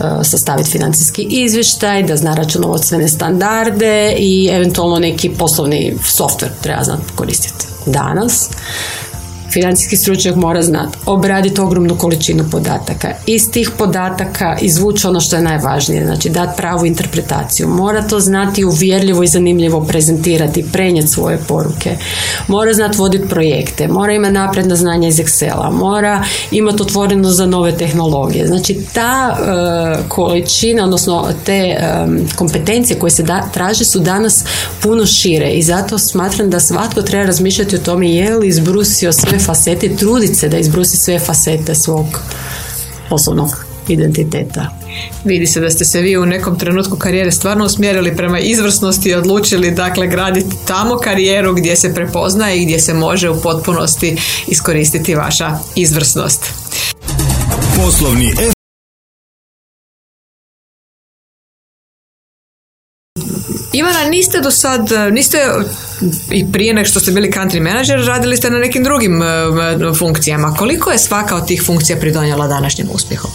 e, 0.00 0.24
sastaviti 0.24 0.70
financijski 0.70 1.26
izvještaj, 1.30 2.02
da 2.02 2.16
zna 2.16 2.34
računovodstvene 2.34 3.08
standarde 3.08 4.14
i 4.18 4.48
eventualno 4.52 4.98
neki 4.98 5.30
poslovni 5.30 5.98
softver 6.04 6.50
treba 6.62 6.84
znati 6.84 7.12
koristiti. 7.14 7.66
Danas 7.86 8.50
financijski 9.56 9.96
stručnjak 9.96 10.36
mora 10.36 10.62
znati 10.62 10.98
obraditi 11.06 11.60
ogromnu 11.60 11.96
količinu 11.96 12.44
podataka. 12.50 13.08
Iz 13.26 13.50
tih 13.50 13.70
podataka 13.78 14.56
izvući 14.60 15.06
ono 15.06 15.20
što 15.20 15.36
je 15.36 15.42
najvažnije, 15.42 16.04
znači 16.04 16.28
dati 16.28 16.56
pravu 16.56 16.86
interpretaciju. 16.86 17.68
Mora 17.68 18.02
to 18.02 18.20
znati 18.20 18.64
uvjerljivo 18.64 19.22
i 19.22 19.26
zanimljivo 19.26 19.80
prezentirati, 19.84 20.64
prenijeti 20.72 21.08
svoje 21.08 21.38
poruke. 21.48 21.96
Mora 22.48 22.72
znati 22.72 22.98
voditi 22.98 23.28
projekte, 23.28 23.88
mora 23.88 24.12
imati 24.12 24.34
napredna 24.34 24.76
znanja 24.76 25.08
iz 25.08 25.16
Excela, 25.16 25.70
mora 25.72 26.24
imati 26.50 26.82
otvoreno 26.82 27.30
za 27.30 27.46
nove 27.46 27.76
tehnologije. 27.76 28.46
Znači 28.46 28.78
ta 28.92 29.36
uh, 29.38 30.08
količina, 30.08 30.84
odnosno 30.84 31.28
te 31.44 31.76
kompetencije 32.36 32.98
koje 32.98 33.10
se 33.10 33.22
da, 33.22 33.48
traže 33.52 33.84
su 33.84 33.98
danas 33.98 34.44
puno 34.82 35.06
šire 35.06 35.50
i 35.50 35.62
zato 35.62 35.98
smatram 35.98 36.50
da 36.50 36.60
svatko 36.60 37.02
treba 37.02 37.26
razmišljati 37.26 37.76
o 37.76 37.78
tome 37.78 38.10
je 38.10 38.36
li 38.36 38.48
izbrusio 38.48 39.12
sve 39.12 39.38
fasete, 39.46 39.96
truditi 39.96 40.34
se 40.34 40.48
da 40.48 40.58
izbrusi 40.58 40.96
sve 40.96 41.18
fasete 41.18 41.74
svog 41.74 42.20
poslovnog 43.08 43.64
identiteta. 43.88 44.70
Vidi 45.24 45.46
se 45.46 45.60
da 45.60 45.70
ste 45.70 45.84
se 45.84 46.00
vi 46.00 46.16
u 46.16 46.26
nekom 46.26 46.58
trenutku 46.58 46.96
karijere 46.96 47.32
stvarno 47.32 47.64
usmjerili 47.64 48.16
prema 48.16 48.38
izvrsnosti 48.38 49.08
i 49.08 49.14
odlučili 49.14 49.70
dakle 49.70 50.06
graditi 50.06 50.56
tamo 50.66 50.96
karijeru 50.96 51.54
gdje 51.54 51.76
se 51.76 51.94
prepoznaje 51.94 52.58
i 52.58 52.64
gdje 52.64 52.80
se 52.80 52.94
može 52.94 53.30
u 53.30 53.40
potpunosti 53.40 54.16
iskoristiti 54.46 55.14
vaša 55.14 55.58
izvrsnost. 55.74 56.52
Poslovni 57.76 58.55
niste 64.16 64.40
do 64.40 64.50
sad, 64.50 64.90
niste 65.12 65.38
i 66.30 66.52
prije 66.52 66.74
nego 66.74 66.88
što 66.88 67.00
ste 67.00 67.10
bili 67.10 67.30
country 67.30 67.60
manager, 67.60 68.04
radili 68.06 68.36
ste 68.36 68.50
na 68.50 68.58
nekim 68.58 68.84
drugim 68.84 69.22
e, 69.22 69.26
funkcijama. 69.98 70.54
Koliko 70.54 70.90
je 70.90 70.98
svaka 70.98 71.36
od 71.36 71.46
tih 71.46 71.62
funkcija 71.66 71.98
pridonjela 71.98 72.46
današnjem 72.46 72.88
uspjehu? 72.92 73.28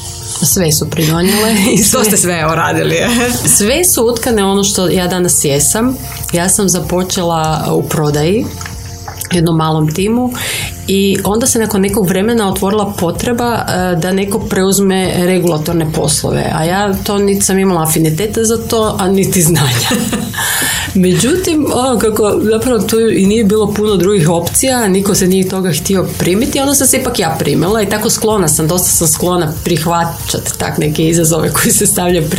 Sve 0.44 0.72
su 0.72 0.89
pridonjele. 0.89 1.56
I 1.74 1.78
sve, 1.78 2.06
ste 2.06 2.17
sve 2.17 2.41
radili? 2.41 2.98
sve 3.58 3.86
su 3.86 4.06
utkane 4.06 4.44
ono 4.44 4.63
što 4.63 4.88
ja 4.88 5.08
danas 5.08 5.44
jesam. 5.44 5.98
Ja 6.34 6.50
sam 6.50 6.70
započela 6.70 7.67
u 7.72 7.84
prodaji 7.84 8.46
jednom 9.36 9.58
malom 9.58 9.94
timu 9.94 10.34
i 10.88 11.17
onda 11.24 11.48
se 11.48 11.60
nakon 11.60 11.82
nekog 11.82 12.08
vremena 12.08 12.50
otvorila 12.50 12.94
potreba 13.00 13.54
e, 13.54 13.96
da 13.96 14.12
neko 14.12 14.39
preuzme 14.39 15.13
regulatorne 15.17 15.91
poslove, 15.94 16.52
a 16.56 16.63
ja 16.63 16.94
to 17.04 17.17
niti 17.17 17.41
sam 17.46 17.60
imala 17.60 17.84
afiniteta 17.84 18.44
za 18.44 18.58
to, 18.58 18.96
a 19.00 19.08
niti 19.08 19.41
znanja. 19.41 19.89
Međutim, 20.94 21.67
ono 21.74 22.00
kako 22.00 22.39
zapravo 22.52 22.80
tu 22.80 23.00
i 23.00 23.26
nije 23.26 23.44
bilo 23.44 23.74
puno 23.74 23.96
drugih 23.96 24.30
opcija, 24.30 24.88
niko 24.88 25.15
se 25.15 25.28
nije 25.28 25.50
toga 25.50 25.72
htio 25.72 26.08
primiti, 26.20 26.60
onda 26.60 26.76
sam 26.76 26.88
se 26.88 26.98
ipak 26.98 27.20
ja 27.20 27.36
primila 27.39 27.82
i 27.82 27.89
tako 27.89 28.10
sklona 28.10 28.48
sam, 28.48 28.67
dosta 28.67 28.89
sam 28.89 29.08
sklona 29.08 29.54
prihvaćati 29.63 30.58
tak 30.58 30.78
neke 30.78 31.10
izazove 31.10 31.54
koji 31.54 31.72
se 31.72 31.86
stavljaju 31.86 32.30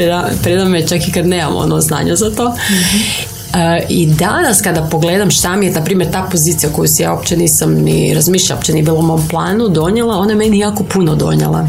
preda, 0.42 0.64
me 0.64 0.87
čak 0.87 1.09
i 1.09 1.12
kad 1.12 1.26
nemamo 1.26 1.59
ono 1.59 1.81
znanja 1.81 2.16
za 2.16 2.31
to. 2.31 2.48
Mhm. 2.48 3.41
I 3.88 4.07
danas 4.07 4.61
kada 4.61 4.88
pogledam 4.91 5.31
šta 5.31 5.57
mi 5.57 5.67
je, 5.67 5.73
na 5.73 5.85
primjer, 5.85 6.12
ta 6.12 6.29
pozicija 6.31 6.73
koju 6.73 6.88
se 6.88 7.03
ja 7.03 7.15
uopće 7.15 7.37
nisam 7.37 7.75
ni 7.75 8.15
razmišljala, 8.15 8.59
uopće 8.59 8.73
nije 8.73 8.83
bilo 8.83 8.99
u 8.99 9.03
mom 9.03 9.29
planu, 9.29 9.69
donijela, 9.69 10.19
ona 10.19 10.35
meni 10.35 10.59
jako 10.59 10.85
puno 10.85 11.15
donijela. 11.15 11.67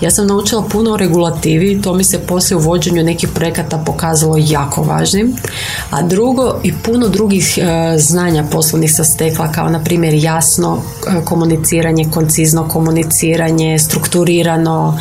Ja 0.00 0.10
sam 0.10 0.26
naučila 0.26 0.62
puno 0.62 0.92
o 0.92 0.96
regulativi, 0.96 1.82
to 1.82 1.94
mi 1.94 2.04
se 2.04 2.18
poslije 2.18 2.56
u 2.56 2.60
vođenju 2.60 3.02
nekih 3.02 3.28
projekata 3.28 3.78
pokazalo 3.86 4.36
jako 4.38 4.82
važnim. 4.82 5.36
A 5.90 6.02
drugo, 6.02 6.60
i 6.62 6.72
puno 6.84 7.08
drugih 7.08 7.58
e, 7.58 7.98
znanja 7.98 8.44
poslovnih 8.50 8.94
sa 8.94 9.04
stekla, 9.04 9.52
kao 9.52 9.68
na 9.68 9.84
primjer 9.84 10.14
jasno 10.14 10.78
e, 10.78 11.24
komuniciranje, 11.24 12.10
koncizno 12.10 12.68
komuniciranje, 12.68 13.78
strukturirano, 13.78 14.98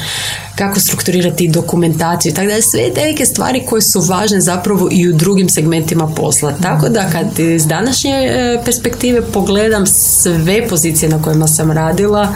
kako 0.57 0.79
strukturirati 0.79 1.47
dokumentaciju 1.47 2.33
tako 2.33 2.47
da 2.47 2.61
sve 2.61 2.93
te 2.93 3.01
neke 3.01 3.25
stvari 3.25 3.63
koje 3.65 3.81
su 3.81 4.01
važne 4.01 4.41
zapravo 4.41 4.87
i 4.91 5.09
u 5.09 5.13
drugim 5.13 5.49
segmentima 5.49 6.07
posla. 6.07 6.53
Tako 6.61 6.89
da 6.89 7.09
kad 7.11 7.39
iz 7.39 7.67
današnje 7.67 8.11
e, 8.11 8.61
perspektive 8.65 9.21
pogledam 9.21 9.87
sve 9.87 10.67
pozicije 10.67 11.09
na 11.09 11.21
kojima 11.21 11.47
sam 11.47 11.71
radila, 11.71 12.33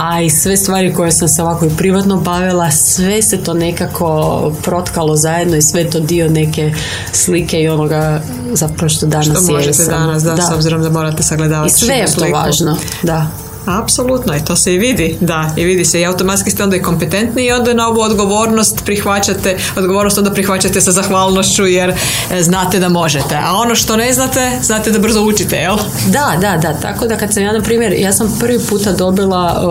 a 0.00 0.20
i 0.20 0.30
sve 0.30 0.56
stvari 0.56 0.94
koje 0.94 1.12
sam 1.12 1.28
se 1.28 1.42
ovako 1.42 1.66
i 1.66 1.70
privatno 1.78 2.16
bavila, 2.16 2.70
sve 2.70 3.22
se 3.22 3.36
to 3.36 3.54
nekako 3.54 4.52
protkalo 4.62 5.16
zajedno 5.16 5.56
i 5.56 5.62
sve 5.62 5.90
to 5.90 6.00
dio 6.00 6.28
neke 6.28 6.72
slike 7.12 7.60
i 7.60 7.68
onoga 7.68 8.22
zapravo 8.52 8.88
što 8.88 9.06
danas 9.06 9.26
što 9.26 9.52
možete 9.52 9.84
danas, 9.84 10.22
da, 10.22 10.36
s 10.36 10.52
obzirom 10.54 10.82
da 10.82 10.90
morate 10.90 11.22
sagledavati 11.22 11.74
I 11.74 11.78
sve 11.78 11.94
je 11.94 12.06
to 12.06 12.24
važno, 12.32 12.76
da. 13.02 13.26
Apsolutno 13.66 14.36
i 14.36 14.44
to 14.44 14.56
se 14.56 14.74
i 14.74 14.78
vidi, 14.78 15.16
da, 15.20 15.50
i 15.56 15.64
vidi 15.64 15.84
se 15.84 16.00
i 16.00 16.06
automatski 16.06 16.50
ste 16.50 16.62
onda 16.62 16.76
i 16.76 16.82
kompetentni 16.82 17.46
i 17.46 17.52
onda 17.52 17.74
na 17.74 17.88
ovu 17.88 18.00
odgovornost 18.00 18.84
prihvaćate, 18.84 19.58
odgovornost 19.76 20.18
onda 20.18 20.30
prihvaćate 20.30 20.80
sa 20.80 20.92
zahvalnošću 20.92 21.66
jer 21.66 21.90
e, 22.30 22.42
znate 22.42 22.78
da 22.78 22.88
možete, 22.88 23.34
a 23.44 23.54
ono 23.54 23.74
što 23.74 23.96
ne 23.96 24.12
znate, 24.12 24.50
znate 24.62 24.90
da 24.90 24.98
brzo 24.98 25.22
učite, 25.22 25.56
jel? 25.56 25.76
Da, 26.06 26.36
da, 26.40 26.56
da, 26.56 26.80
tako 26.80 27.06
da 27.06 27.16
kad 27.16 27.34
sam 27.34 27.42
ja, 27.42 27.52
na 27.52 27.60
primjer, 27.60 27.92
ja 27.92 28.12
sam 28.12 28.36
prvi 28.40 28.58
puta 28.68 28.92
dobila 28.92 29.62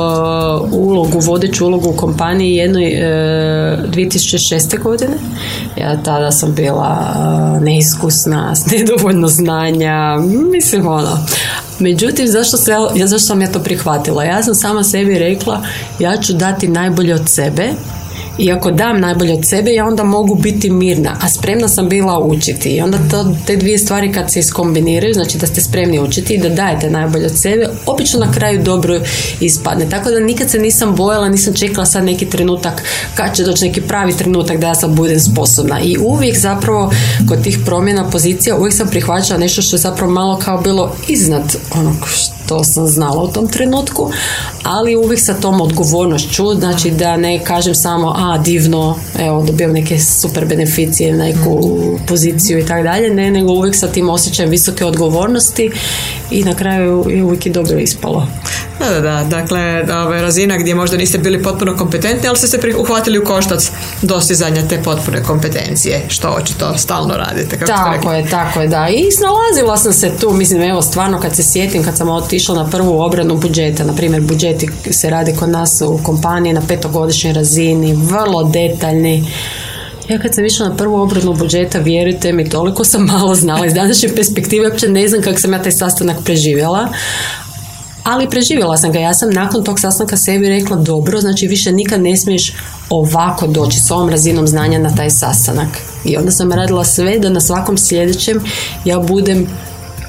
uh, 0.62 0.74
ulogu, 0.74 1.20
vodeću 1.20 1.66
ulogu 1.66 1.90
u 1.90 1.98
kompaniji 1.98 2.56
jednoj 2.56 2.86
uh, 2.86 3.00
e, 3.00 3.10
2006. 3.88 4.84
godine, 4.84 5.14
ja 5.78 6.04
tada 6.04 6.32
sam 6.32 6.54
bila 6.54 6.98
uh, 7.56 7.64
neiskusna, 7.64 8.56
s 8.56 8.72
nedovoljno 8.72 9.28
znanja, 9.28 10.18
mislim 10.52 10.88
ono, 10.88 11.26
Međutim, 11.80 12.28
zašto, 12.28 12.58
se, 12.58 12.72
ja, 12.72 13.08
zašto 13.08 13.28
sam 13.28 13.42
ja 13.42 13.52
to 13.52 13.60
prihvatila? 13.60 14.24
Ja 14.24 14.44
sam 14.44 14.56
sama 14.56 14.84
sebi 14.84 15.20
rekla, 15.20 15.64
ja 16.00 16.18
ću 16.18 16.34
dati 16.34 16.68
najbolje 16.68 17.16
od 17.16 17.30
sebe 17.30 17.70
i 18.40 18.52
ako 18.52 18.72
dam 18.72 19.00
najbolje 19.00 19.34
od 19.34 19.48
sebe, 19.48 19.74
ja 19.74 19.86
onda 19.86 20.04
mogu 20.04 20.36
biti 20.36 20.70
mirna, 20.70 21.18
a 21.22 21.30
spremna 21.30 21.68
sam 21.68 21.90
bila 21.90 22.20
učiti. 22.20 22.70
I 22.70 22.82
onda 22.82 22.98
to, 23.12 23.36
te 23.46 23.56
dvije 23.56 23.78
stvari 23.78 24.12
kad 24.12 24.32
se 24.32 24.40
iskombiniraju, 24.40 25.14
znači 25.14 25.38
da 25.38 25.48
ste 25.48 25.62
spremni 25.62 26.00
učiti 26.00 26.34
i 26.34 26.38
da 26.38 26.50
dajete 26.50 26.90
najbolje 26.90 27.26
od 27.26 27.40
sebe, 27.40 27.70
obično 27.86 28.20
na 28.20 28.32
kraju 28.32 28.64
dobro 28.64 29.00
ispadne. 29.40 29.90
Tako 29.90 30.10
da 30.10 30.20
nikad 30.20 30.50
se 30.50 30.60
nisam 30.60 30.96
bojala, 30.96 31.30
nisam 31.30 31.54
čekala 31.54 31.86
sad 31.86 32.04
neki 32.04 32.26
trenutak 32.26 32.84
kad 33.16 33.36
će 33.36 33.44
doći 33.44 33.66
neki 33.66 33.82
pravi 33.82 34.14
trenutak 34.18 34.58
da 34.58 34.68
ja 34.68 34.76
sad 34.76 34.92
budem 34.92 35.20
sposobna. 35.20 35.80
I 35.82 35.98
uvijek 35.98 36.38
zapravo 36.38 36.92
kod 37.30 37.44
tih 37.44 37.60
promjena 37.66 38.10
pozicija 38.10 38.58
uvijek 38.58 38.74
sam 38.74 38.88
prihvaćala 38.88 39.40
nešto 39.40 39.62
što 39.62 39.76
je 39.76 39.80
zapravo 39.80 40.12
malo 40.12 40.40
kao 40.40 40.62
bilo 40.62 40.96
iznad 41.08 41.56
onog 41.76 41.96
što 42.08 42.40
to 42.50 42.64
sam 42.64 42.88
znala 42.88 43.24
u 43.24 43.28
tom 43.28 43.48
trenutku, 43.48 44.12
ali 44.64 44.96
uvijek 44.96 45.20
sa 45.20 45.34
tom 45.34 45.62
odgovornošću, 45.62 46.46
znači 46.60 46.92
da 46.92 47.18
ne 47.18 47.44
kažem 47.44 47.76
samo, 47.76 48.14
a 48.18 48.38
divno, 48.38 48.96
evo 49.20 49.44
dobijem 49.44 49.72
neke 49.74 50.00
super 50.00 50.46
beneficije, 50.46 51.14
neku 51.14 51.80
poziciju 52.08 52.60
i 52.60 52.66
tako 52.66 52.84
dalje, 52.84 53.10
ne, 53.10 53.32
nego 53.32 53.52
uvijek 53.52 53.76
sa 53.76 53.88
tim 53.88 54.10
osjećajem 54.10 54.50
visoke 54.50 54.86
odgovornosti 54.86 55.72
i 56.32 56.44
na 56.44 56.56
kraju 56.56 57.06
je 57.10 57.24
uvijek 57.24 57.46
i 57.46 57.50
dobro 57.50 57.80
ispalo. 57.80 58.28
Da, 58.80 58.90
da, 58.90 59.02
da. 59.02 59.24
Dakle, 59.24 59.86
ove, 60.06 60.22
razina 60.22 60.58
gdje 60.58 60.76
možda 60.76 60.98
niste 60.98 61.18
bili 61.18 61.44
potpuno 61.44 61.78
kompetentni, 61.78 62.28
ali 62.28 62.38
ste 62.38 62.48
se 62.48 62.60
uhvatili 62.78 63.20
u 63.20 63.26
koštac 63.26 63.72
dostizanja 64.02 64.68
te 64.68 64.84
potpune 64.84 65.24
kompetencije, 65.24 66.06
što 66.08 66.28
očito 66.30 66.78
stalno 66.78 67.14
radite. 67.14 67.60
Kako 67.60 67.72
tako 67.72 68.14
je, 68.14 68.30
tako 68.30 68.62
je, 68.62 68.68
da. 68.68 68.88
I 68.90 69.12
snalazila 69.12 69.78
sam 69.78 69.94
se 69.94 70.12
tu, 70.22 70.34
mislim, 70.34 70.62
evo, 70.62 70.82
stvarno 70.82 71.20
kad 71.20 71.36
se 71.36 71.44
sjetim, 71.44 71.84
kad 71.84 71.98
sam 71.98 72.10
otišla 72.10 72.56
na 72.56 72.70
prvu 72.70 73.02
obranu 73.02 73.38
budžeta, 73.38 73.84
na 73.84 73.94
primjer, 73.94 74.22
budžeti 74.22 74.70
se 74.92 75.10
radi 75.10 75.36
kod 75.40 75.50
nas 75.50 75.82
u 75.82 76.00
kompaniji 76.04 76.54
na 76.54 76.62
petogodišnjoj 76.68 77.34
razini, 77.34 77.96
vrlo 77.96 78.44
detaljni, 78.44 79.28
ja 80.10 80.20
kad 80.20 80.36
sam 80.36 80.46
išla 80.46 80.70
na 80.70 80.76
prvu 80.76 81.02
obranu 81.02 81.34
budžeta, 81.34 81.80
vjerujte 81.80 82.34
mi, 82.34 82.50
toliko 82.50 82.84
sam 82.84 83.06
malo 83.06 83.36
znala 83.36 83.66
iz 83.66 83.74
današnje 83.74 84.10
perspektive, 84.16 84.70
uopće 84.70 84.88
ne 84.88 85.08
znam 85.08 85.22
kako 85.22 85.40
sam 85.40 85.54
ja 85.54 85.62
taj 85.62 85.72
sastanak 85.72 86.18
preživjela, 86.26 86.90
ali 88.10 88.30
preživjela 88.30 88.78
sam 88.78 88.92
ga. 88.92 89.00
Ja 89.00 89.14
sam 89.14 89.30
nakon 89.30 89.64
tog 89.64 89.80
sastanka 89.80 90.18
sebi 90.18 90.50
rekla 90.50 90.78
dobro, 90.78 91.22
znači 91.22 91.48
više 91.48 91.72
nikad 91.72 92.02
ne 92.02 92.18
smiješ 92.18 92.54
ovako 92.90 93.48
doći 93.48 93.80
s 93.80 93.92
ovom 93.92 94.10
razinom 94.10 94.48
znanja 94.48 94.80
na 94.80 94.96
taj 94.96 95.10
sastanak. 95.10 95.68
I 96.06 96.18
onda 96.18 96.32
sam 96.32 96.52
radila 96.52 96.86
sve 96.86 97.20
da 97.20 97.30
na 97.30 97.42
svakom 97.42 97.78
sljedećem 97.78 98.44
ja 98.86 99.00
budem 99.00 99.48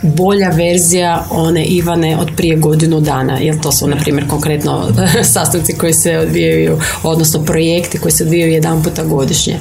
bolja 0.02 0.48
verzija 0.48 1.26
one 1.30 1.64
Ivane 1.64 2.18
od 2.18 2.28
prije 2.36 2.56
godinu 2.56 3.00
dana, 3.00 3.38
jer 3.38 3.60
to 3.60 3.72
su 3.72 3.88
na 3.88 3.96
primjer 3.96 4.28
konkretno 4.28 4.88
sastanci 5.34 5.72
koji 5.72 5.92
se 5.92 6.18
odvijaju, 6.18 6.78
odnosno 7.02 7.44
projekti 7.44 7.98
koji 7.98 8.12
se 8.12 8.24
odvijaju 8.24 8.52
jedan 8.52 8.82
puta 8.82 9.04
godišnje. 9.04 9.58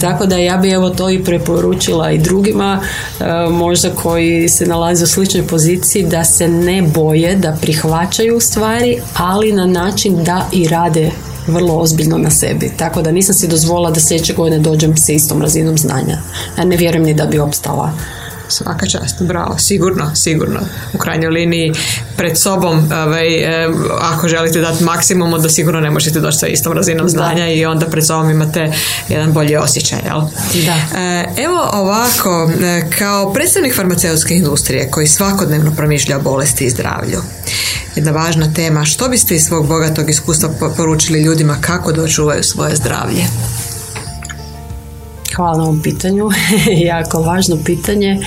Tako 0.00 0.26
da 0.26 0.36
ja 0.36 0.56
bi 0.56 0.70
evo 0.70 0.90
to 0.90 1.10
i 1.10 1.24
preporučila 1.24 2.10
i 2.10 2.18
drugima, 2.18 2.80
e, 3.20 3.24
možda 3.50 3.90
koji 3.90 4.48
se 4.48 4.66
nalaze 4.66 5.04
u 5.04 5.06
sličnoj 5.06 5.46
poziciji, 5.46 6.06
da 6.06 6.24
se 6.24 6.48
ne 6.48 6.82
boje, 6.82 7.36
da 7.36 7.56
prihvaćaju 7.60 8.40
stvari, 8.40 8.98
ali 9.14 9.52
na 9.52 9.66
način 9.66 10.24
da 10.24 10.48
i 10.52 10.68
rade 10.68 11.10
vrlo 11.46 11.74
ozbiljno 11.74 12.18
na 12.18 12.30
sebi. 12.30 12.72
Tako 12.76 13.02
da 13.02 13.10
nisam 13.10 13.34
si 13.34 13.48
dozvolila 13.48 13.90
da 13.90 14.00
sljedeće 14.00 14.34
godine 14.34 14.58
dođem 14.58 14.96
sa 14.96 15.12
istom 15.12 15.42
razinom 15.42 15.78
znanja. 15.78 16.18
Ja 16.58 16.64
ne 16.64 16.76
vjerujem 16.76 17.04
ni 17.04 17.14
da 17.14 17.26
bi 17.26 17.38
opstala 17.38 17.92
svaka 18.48 18.86
čast, 18.86 19.22
bravo, 19.22 19.58
sigurno, 19.58 20.14
sigurno. 20.14 20.60
U 20.92 20.98
krajnjoj 20.98 21.30
liniji 21.30 21.72
pred 22.16 22.38
sobom, 22.38 22.92
ovaj, 22.92 23.28
e, 23.28 23.68
ako 24.00 24.28
želite 24.28 24.60
dati 24.60 24.84
maksimum, 24.84 25.32
onda 25.32 25.48
sigurno 25.48 25.80
ne 25.80 25.90
možete 25.90 26.20
doći 26.20 26.38
sa 26.38 26.46
istom 26.46 26.72
razinom 26.72 27.08
znanja 27.08 27.48
i 27.48 27.64
onda 27.66 27.86
pred 27.86 28.06
sobom 28.06 28.30
imate 28.30 28.72
jedan 29.08 29.32
bolji 29.32 29.56
osjećaj. 29.56 29.98
Jel? 30.04 30.20
Da. 30.66 31.00
E, 31.00 31.28
evo 31.36 31.70
ovako, 31.72 32.50
e, 32.62 32.90
kao 32.98 33.32
predstavnik 33.32 33.76
farmaceutske 33.76 34.34
industrije 34.34 34.90
koji 34.90 35.06
svakodnevno 35.06 35.74
promišlja 35.76 36.16
o 36.16 36.20
bolesti 36.20 36.64
i 36.64 36.70
zdravlju, 36.70 37.18
jedna 37.96 38.10
važna 38.10 38.52
tema, 38.54 38.84
što 38.84 39.08
biste 39.08 39.34
iz 39.34 39.44
svog 39.44 39.66
bogatog 39.66 40.10
iskustva 40.10 40.48
poručili 40.76 41.22
ljudima 41.22 41.56
kako 41.60 41.92
da 41.92 42.02
očuvaju 42.02 42.42
svoje 42.44 42.76
zdravlje? 42.76 43.24
Hvala 45.38 45.56
na 45.56 45.62
ovom 45.62 45.82
pitanju. 45.82 46.30
jako 46.92 47.22
važno 47.22 47.58
pitanje. 47.64 48.18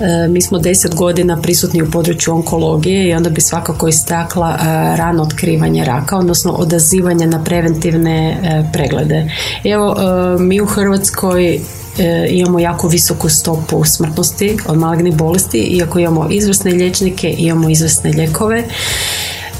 E, 0.00 0.28
mi 0.28 0.42
smo 0.42 0.58
deset 0.58 0.94
godina 0.94 1.40
prisutni 1.42 1.82
u 1.82 1.90
području 1.90 2.34
onkologije 2.34 3.08
i 3.08 3.14
onda 3.14 3.30
bi 3.30 3.40
svakako 3.40 3.88
istakla 3.88 4.50
e, 4.50 4.64
rano 4.96 5.22
otkrivanje 5.22 5.84
raka, 5.84 6.16
odnosno 6.16 6.52
odazivanje 6.52 7.26
na 7.26 7.44
preventivne 7.44 8.30
e, 8.30 8.64
preglede. 8.72 9.30
Evo, 9.64 9.96
mi 10.38 10.60
u 10.60 10.66
Hrvatskoj 10.66 11.60
imamo 12.28 12.58
jako 12.58 12.88
visoku 12.88 13.28
stopu 13.28 13.84
smrtnosti 13.84 14.56
od 14.66 14.78
malignih 14.78 15.14
bolesti, 15.14 15.58
iako 15.58 15.98
imamo 15.98 16.28
izvrsne 16.30 16.70
liječnike, 16.70 17.34
imamo 17.38 17.70
izvrsne 17.70 18.10
lijekove 18.10 18.64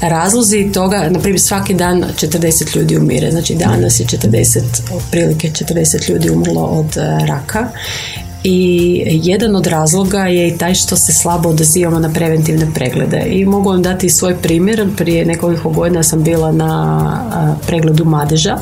razlozi 0.09 0.71
toga, 0.73 1.09
na 1.09 1.19
primjer 1.19 1.41
svaki 1.41 1.73
dan 1.73 2.03
40 2.21 2.77
ljudi 2.77 2.97
umire, 2.97 3.31
znači 3.31 3.55
danas 3.55 3.99
je 3.99 4.05
40, 4.05 4.61
otprilike 4.95 5.49
40 5.49 6.09
ljudi 6.09 6.29
umrlo 6.29 6.61
od 6.61 6.97
e, 6.97 7.25
raka 7.27 7.69
i 8.43 9.01
jedan 9.23 9.55
od 9.55 9.67
razloga 9.67 10.19
je 10.19 10.47
i 10.47 10.57
taj 10.57 10.73
što 10.73 10.95
se 10.95 11.13
slabo 11.13 11.49
odazivamo 11.49 11.99
na 11.99 12.13
preventivne 12.13 12.67
preglede. 12.73 13.23
I 13.27 13.45
mogu 13.45 13.69
vam 13.69 13.81
dati 13.81 14.09
svoj 14.09 14.35
primjer. 14.35 14.87
Prije 14.97 15.25
nekoliko 15.25 15.69
godina 15.69 16.03
sam 16.03 16.23
bila 16.23 16.51
na 16.51 17.57
pregledu 17.67 18.05
madeža. 18.05 18.57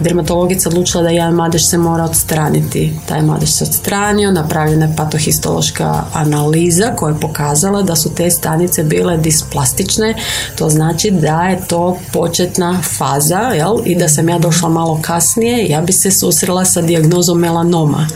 Dermatologica 0.00 0.68
odlučila 0.68 1.02
da 1.02 1.10
jedan 1.10 1.34
madež 1.34 1.62
se 1.62 1.78
mora 1.78 2.04
odstraniti. 2.04 2.98
Taj 3.06 3.22
madež 3.22 3.50
se 3.50 3.64
odstranio, 3.64 4.30
napravljena 4.30 4.86
je 4.86 4.96
patohistološka 4.96 6.04
analiza 6.12 6.92
koja 6.96 7.14
je 7.14 7.20
pokazala 7.20 7.82
da 7.82 7.96
su 7.96 8.14
te 8.14 8.30
stanice 8.30 8.84
bile 8.84 9.16
displastične. 9.16 10.14
To 10.58 10.68
znači 10.68 11.10
da 11.10 11.42
je 11.42 11.60
to 11.68 11.98
početna 12.12 12.82
faza 12.82 13.40
jel? 13.40 13.76
i 13.84 13.96
da 13.96 14.08
sam 14.08 14.28
ja 14.28 14.38
došla 14.38 14.68
malo 14.68 14.98
kasnije, 15.02 15.68
ja 15.68 15.80
bi 15.80 15.92
se 15.92 16.10
susrela 16.10 16.64
sa 16.64 16.82
dijagnozom 16.82 17.38
melanoma. 17.38 18.06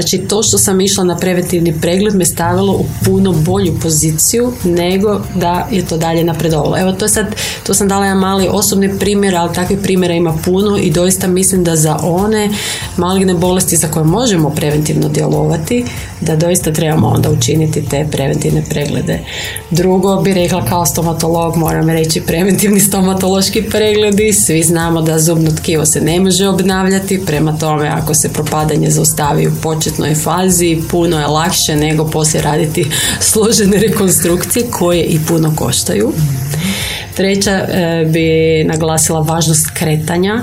Znači 0.00 0.18
to 0.28 0.42
što 0.42 0.58
sam 0.58 0.80
išla 0.80 1.04
na 1.04 1.16
preventivni 1.16 1.80
pregled 1.80 2.14
me 2.14 2.24
stavilo 2.24 2.72
u 2.72 2.84
puno 3.04 3.32
bolju 3.32 3.74
poziciju 3.82 4.52
nego 4.64 5.20
da 5.34 5.68
je 5.70 5.86
to 5.86 5.96
dalje 5.96 6.24
napredovalo. 6.24 6.78
Evo 6.78 6.92
to 6.92 7.08
sad, 7.08 7.26
to 7.66 7.74
sam 7.74 7.88
dala 7.88 8.04
jedan 8.04 8.18
mali 8.18 8.48
osobni 8.50 8.98
primjer, 8.98 9.34
ali 9.36 9.54
takvih 9.54 9.78
primjera 9.82 10.14
ima 10.14 10.34
puno 10.44 10.78
i 10.78 10.90
doista 10.90 11.26
mislim 11.26 11.64
da 11.64 11.76
za 11.76 11.98
one 12.02 12.50
maligne 12.96 13.34
bolesti 13.34 13.76
za 13.76 13.88
koje 13.88 14.04
možemo 14.04 14.50
preventivno 14.50 15.08
djelovati, 15.08 15.84
da 16.20 16.36
doista 16.36 16.72
trebamo 16.72 17.08
onda 17.08 17.30
učiniti 17.30 17.88
te 17.88 18.06
preventivne 18.10 18.62
preglede. 18.70 19.18
Drugo 19.70 20.16
bi 20.16 20.34
rekla 20.34 20.64
kao 20.64 20.86
stomatolog, 20.86 21.56
moram 21.56 21.88
reći 21.88 22.20
preventivni 22.20 22.80
stomatološki 22.80 23.62
pregledi, 23.62 24.32
svi 24.32 24.62
znamo 24.62 25.02
da 25.02 25.18
zubno 25.18 25.50
tkivo 25.50 25.86
se 25.86 26.00
ne 26.00 26.20
može 26.20 26.48
obnavljati, 26.48 27.22
prema 27.26 27.58
tome 27.58 27.88
ako 27.88 28.14
se 28.14 28.32
propadanje 28.32 28.90
zaustavi 28.90 29.46
u 29.46 29.52
početnoj 29.84 30.14
fazi, 30.14 30.82
puno 30.90 31.20
je 31.20 31.26
lakše 31.26 31.76
nego 31.76 32.10
poslije 32.10 32.42
raditi 32.42 32.86
složene 33.20 33.78
rekonstrukcije 33.78 34.66
koje 34.70 35.02
i 35.02 35.20
puno 35.28 35.56
koštaju. 35.56 36.12
Treća 37.14 37.50
e, 37.50 38.06
bi 38.08 38.64
naglasila 38.64 39.20
važnost 39.20 39.66
kretanja. 39.74 40.42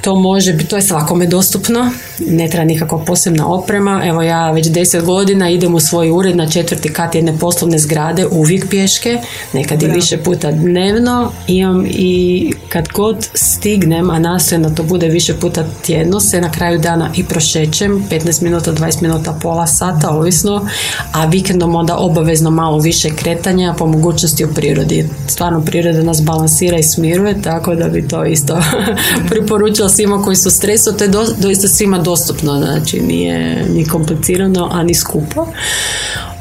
To 0.00 0.14
može 0.14 0.52
biti, 0.52 0.70
to 0.70 0.76
je 0.76 0.82
svakome 0.82 1.26
dostupno, 1.26 1.90
ne 2.26 2.48
treba 2.48 2.64
nikakva 2.64 2.98
posebna 2.98 3.52
oprema. 3.52 4.02
Evo 4.04 4.22
ja 4.22 4.50
već 4.50 4.68
deset 4.68 5.04
godina 5.04 5.50
idem 5.50 5.74
u 5.74 5.80
svoj 5.80 6.10
ured 6.10 6.36
na 6.36 6.50
četvrti 6.50 6.92
kat 6.92 7.14
jedne 7.14 7.38
poslovne 7.38 7.78
zgrade, 7.78 8.26
uvijek 8.30 8.68
pješke, 8.68 9.18
nekad 9.52 9.82
i 9.82 9.86
više 9.86 10.18
puta 10.18 10.52
dnevno. 10.52 11.32
Imam 11.46 11.86
i 11.86 12.52
kad 12.68 12.88
god 12.88 13.28
stignem, 13.34 14.10
a 14.10 14.18
nastojim 14.18 14.62
da 14.62 14.74
to 14.74 14.82
bude 14.82 15.08
više 15.08 15.34
puta 15.34 15.64
tjedno, 15.86 16.20
se 16.20 16.40
na 16.40 16.52
kraju 16.52 16.78
dana 16.78 17.10
i 17.16 17.24
prošećem, 17.24 18.04
15 18.10 18.42
minuta, 18.42 18.72
20 18.72 19.02
minuta, 19.02 19.38
pola 19.42 19.66
sata, 19.66 20.10
ovisno, 20.10 20.68
a 21.12 21.26
vikendom 21.26 21.74
onda 21.74 21.96
obavezno 21.96 22.50
malo 22.50 22.78
više 22.78 23.10
kretanja, 23.10 23.74
po 23.78 23.86
mogućnosti 23.86 24.44
u 24.44 24.54
prirodi. 24.54 25.08
Stvarno 25.26 25.60
priroda 25.60 26.02
nas 26.02 26.22
balansira 26.22 26.78
i 26.78 26.82
smiruje, 26.82 27.42
tako 27.42 27.74
da 27.74 27.88
bi 27.88 28.08
to 28.08 28.24
isto 28.24 28.58
preporučila 29.30 29.88
svima 29.88 30.22
koji 30.22 30.36
su 30.36 30.50
stresu, 30.50 30.92
to 30.92 31.04
je 31.04 31.10
doista 31.38 31.68
svima 31.68 31.98
dostupno, 32.10 32.58
znači 32.58 33.00
nije 33.00 33.66
ni 33.74 33.84
komplicirano, 33.84 34.68
a 34.72 34.82
ni 34.82 34.94
skupo. 34.94 35.46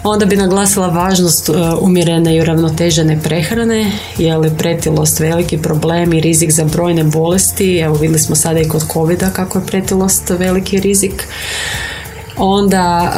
Onda 0.04 0.26
bi 0.26 0.36
naglasila 0.36 0.88
važnost 0.88 1.50
e, 1.50 1.54
umjerene 1.82 2.36
i 2.36 2.42
uravnotežene 2.42 3.20
prehrane, 3.24 3.92
jer 4.18 4.44
je 4.44 4.58
pretilost 4.58 5.20
veliki 5.20 5.58
problem 5.58 6.14
i 6.14 6.22
rizik 6.22 6.52
za 6.52 6.64
brojne 6.64 7.04
bolesti. 7.04 7.78
Evo 7.78 7.94
vidjeli 7.94 8.20
smo 8.20 8.36
sada 8.36 8.60
i 8.60 8.68
kod 8.68 8.84
covid 8.94 9.20
kako 9.34 9.60
je 9.60 9.66
pretilost 9.66 10.30
veliki 10.30 10.80
rizik. 10.80 11.28
Onda 12.38 13.12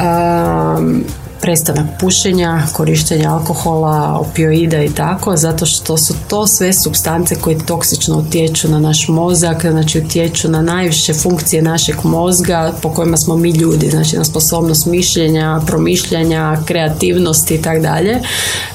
prestanak 1.42 1.86
pušenja, 2.00 2.64
korištenja 2.74 3.34
alkohola, 3.34 4.20
opioida 4.20 4.84
i 4.84 4.90
tako, 4.90 5.38
zato 5.38 5.66
što 5.66 5.98
su 5.98 6.14
to 6.28 6.48
sve 6.48 6.74
substance 6.74 7.36
koje 7.36 7.66
toksično 7.66 8.18
utječu 8.18 8.70
na 8.70 8.80
naš 8.80 9.08
mozak, 9.08 9.62
znači 9.62 10.00
utječu 10.00 10.50
na 10.50 10.62
najviše 10.62 11.14
funkcije 11.14 11.62
našeg 11.62 11.96
mozga 12.04 12.74
po 12.82 12.90
kojima 12.90 13.18
smo 13.18 13.36
mi 13.36 13.52
ljudi, 13.52 13.90
znači 13.90 14.18
na 14.18 14.24
sposobnost 14.24 14.86
mišljenja, 14.86 15.62
promišljanja, 15.68 16.58
kreativnosti 16.66 17.56
i 17.56 17.62
tako 17.62 17.80
dalje. 17.80 18.20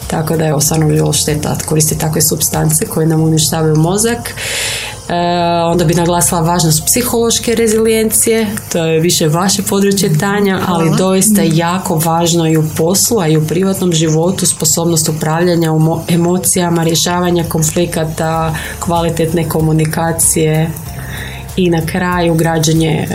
Tako 0.06 0.36
da 0.36 0.44
je 0.44 0.60
stvarno 0.60 0.88
bilo 0.88 1.12
šteta 1.12 1.56
koristiti 1.66 2.00
takve 2.00 2.22
substance 2.22 2.86
koje 2.86 3.06
nam 3.06 3.22
uništavaju 3.22 3.76
mozak. 3.76 4.34
E, 5.08 5.14
onda 5.64 5.84
bi 5.84 5.94
naglasila 5.94 6.40
važnost 6.40 6.84
psihološke 6.86 7.54
rezilijencije, 7.54 8.46
to 8.72 8.78
je 8.78 9.00
više 9.00 9.28
vaše 9.28 9.62
područje 9.62 10.18
Tanja, 10.18 10.60
ali 10.66 10.90
doista 10.98 11.42
je 11.42 11.56
jako 11.56 12.00
važno 12.04 12.48
i 12.48 12.56
u 12.56 12.64
poslu, 12.76 13.18
a 13.18 13.28
i 13.28 13.36
u 13.36 13.46
privatnom 13.46 13.92
životu 13.92 14.46
sposobnost 14.46 15.08
upravljanja 15.08 15.70
emocijama, 16.08 16.84
rješavanja 16.84 17.44
konflikata, 17.48 18.54
kvalitetne 18.80 19.48
komunikacije, 19.48 20.70
i 21.56 21.70
na 21.70 21.86
kraju 21.86 22.34
građenje 22.34 22.90
e, 22.90 23.06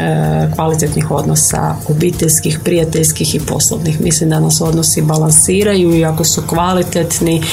kvalitetnih 0.55 1.11
odnosa 1.11 1.75
obiteljskih, 1.89 2.59
prijateljskih 2.63 3.35
i 3.35 3.39
poslovnih. 3.39 4.01
Mislim 4.01 4.29
da 4.29 4.39
nas 4.39 4.61
odnosi 4.61 5.01
balansiraju 5.01 5.95
i 5.95 6.05
ako 6.05 6.23
su 6.23 6.41
kvalitetni 6.47 7.43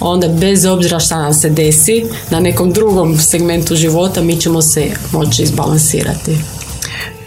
onda 0.00 0.28
bez 0.28 0.64
obzira 0.64 0.98
šta 1.00 1.18
nam 1.18 1.34
se 1.34 1.50
desi 1.50 2.04
na 2.30 2.40
nekom 2.40 2.72
drugom 2.72 3.18
segmentu 3.18 3.76
života 3.76 4.22
mi 4.22 4.40
ćemo 4.40 4.62
se 4.62 4.90
moći 5.12 5.42
izbalansirati. 5.42 6.38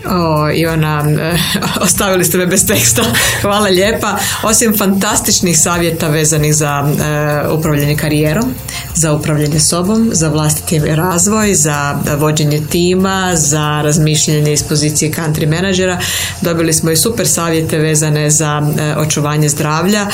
O, 0.09 0.49
Ivana, 0.51 1.03
ostavili 1.85 2.25
ste 2.25 2.37
me 2.37 2.45
bez 2.45 2.67
teksta. 2.67 3.03
Hvala 3.41 3.69
lijepa. 3.69 4.17
Osim 4.43 4.77
fantastičnih 4.77 5.59
savjeta 5.59 6.07
vezanih 6.07 6.55
za 6.55 6.89
eh, 6.89 7.49
upravljanje 7.49 7.95
karijerom, 7.95 8.53
za 8.95 9.13
upravljanje 9.13 9.59
sobom, 9.59 10.09
za 10.13 10.29
vlastiti 10.29 10.79
razvoj, 10.79 11.53
za 11.53 11.99
vođenje 12.17 12.61
tima, 12.69 13.31
za 13.35 13.81
razmišljanje 13.81 14.53
iz 14.53 14.63
pozicije 14.63 15.11
country 15.11 15.47
menadžera, 15.47 15.99
dobili 16.41 16.73
smo 16.73 16.91
i 16.91 16.97
super 16.97 17.27
savjete 17.27 17.77
vezane 17.77 18.29
za 18.29 18.61
eh, 18.79 18.95
očuvanje 18.97 19.49
zdravlja. 19.49 20.07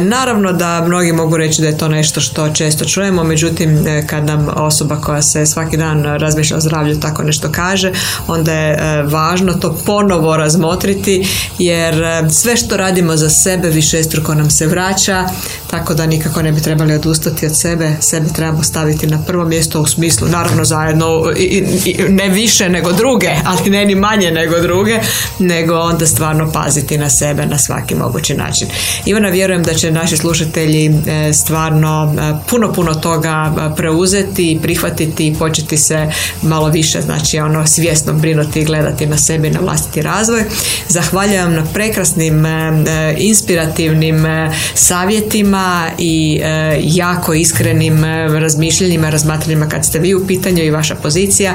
Naravno 0.00 0.52
da 0.52 0.84
mnogi 0.86 1.12
mogu 1.12 1.36
reći 1.36 1.62
da 1.62 1.68
je 1.68 1.78
to 1.78 1.88
nešto 1.88 2.20
što 2.20 2.52
često 2.52 2.84
čujemo, 2.84 3.24
međutim 3.24 3.86
kad 4.06 4.24
nam 4.24 4.48
osoba 4.56 4.96
koja 4.96 5.22
se 5.22 5.46
svaki 5.46 5.76
dan 5.76 6.04
razmišlja 6.04 6.56
o 6.56 6.60
zdravlju 6.60 7.00
tako 7.00 7.22
nešto 7.22 7.48
kaže, 7.52 7.92
onda 8.26 8.52
je 8.52 9.02
važno 9.02 9.33
važno 9.34 9.54
to 9.54 9.78
ponovo 9.86 10.36
razmotriti 10.36 11.26
jer 11.58 12.02
e, 12.02 12.30
sve 12.30 12.56
što 12.56 12.76
radimo 12.76 13.16
za 13.16 13.30
sebe 13.30 13.68
višestruko 13.68 14.34
nam 14.34 14.50
se 14.50 14.66
vraća 14.66 15.28
tako 15.70 15.94
da 15.94 16.06
nikako 16.06 16.42
ne 16.42 16.52
bi 16.52 16.60
trebali 16.60 16.94
odustati 16.94 17.46
od 17.46 17.56
sebe. 17.56 17.90
Sebe 18.00 18.26
trebamo 18.34 18.62
staviti 18.62 19.06
na 19.06 19.22
prvo 19.26 19.44
mjesto 19.44 19.80
u 19.80 19.86
smislu 19.86 20.28
naravno 20.28 20.64
zajedno 20.64 21.32
i, 21.36 21.64
ne 22.08 22.28
više 22.28 22.68
nego 22.68 22.92
druge 22.92 23.30
ali 23.44 23.70
ne 23.70 23.84
ni 23.84 23.94
manje 23.94 24.30
nego 24.30 24.60
druge 24.60 25.00
nego 25.38 25.74
onda 25.74 26.06
stvarno 26.06 26.52
paziti 26.52 26.98
na 26.98 27.10
sebe 27.10 27.46
na 27.46 27.58
svaki 27.58 27.94
mogući 27.94 28.34
način. 28.34 28.68
Ivana 29.04 29.28
vjerujem 29.28 29.62
da 29.62 29.74
će 29.74 29.90
naši 29.90 30.16
slušatelji 30.16 30.86
e, 30.86 31.32
stvarno 31.32 32.14
e, 32.18 32.48
puno 32.50 32.72
puno 32.72 32.94
toga 32.94 33.72
preuzeti 33.76 34.52
i 34.52 34.58
prihvatiti 34.62 35.26
i 35.26 35.34
početi 35.34 35.76
se 35.76 36.10
malo 36.42 36.68
više 36.68 37.00
znači 37.00 37.38
ono 37.38 37.66
svjesno 37.66 38.12
brinuti 38.12 38.60
i 38.60 38.64
gledati 38.64 39.06
na 39.06 39.13
sebi 39.18 39.50
na 39.50 39.60
vlastiti 39.60 40.02
razvoj. 40.02 40.44
Zahvaljujem 40.88 41.54
na 41.54 41.64
prekrasnim, 41.74 42.46
e, 42.46 42.84
e, 42.88 43.14
inspirativnim 43.18 44.26
e, 44.26 44.52
savjetima 44.74 45.90
i 45.98 46.40
jako 46.80 47.34
iskrenim 47.34 48.04
razmišljenjima, 48.40 49.10
razmatranjima 49.10 49.68
kad 49.68 49.84
ste 49.84 49.98
vi 49.98 50.14
u 50.14 50.26
pitanju 50.26 50.64
i 50.64 50.70
vaša 50.70 50.94
pozicija. 50.94 51.54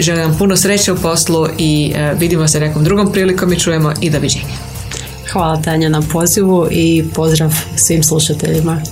Želim 0.00 0.22
vam 0.22 0.38
puno 0.38 0.56
sreće 0.56 0.92
u 0.92 0.96
poslu 0.96 1.48
i 1.58 1.94
vidimo 2.18 2.48
se 2.48 2.60
nekom 2.60 2.84
drugom 2.84 3.12
prilikom 3.12 3.52
i 3.52 3.60
čujemo 3.60 3.92
i 4.00 4.10
doviđenja. 4.10 4.54
Hvala 5.32 5.62
Tanja 5.62 5.88
na 5.88 6.02
pozivu 6.12 6.68
i 6.70 7.04
pozdrav 7.14 7.54
svim 7.76 8.02
slušateljima. 8.02 8.82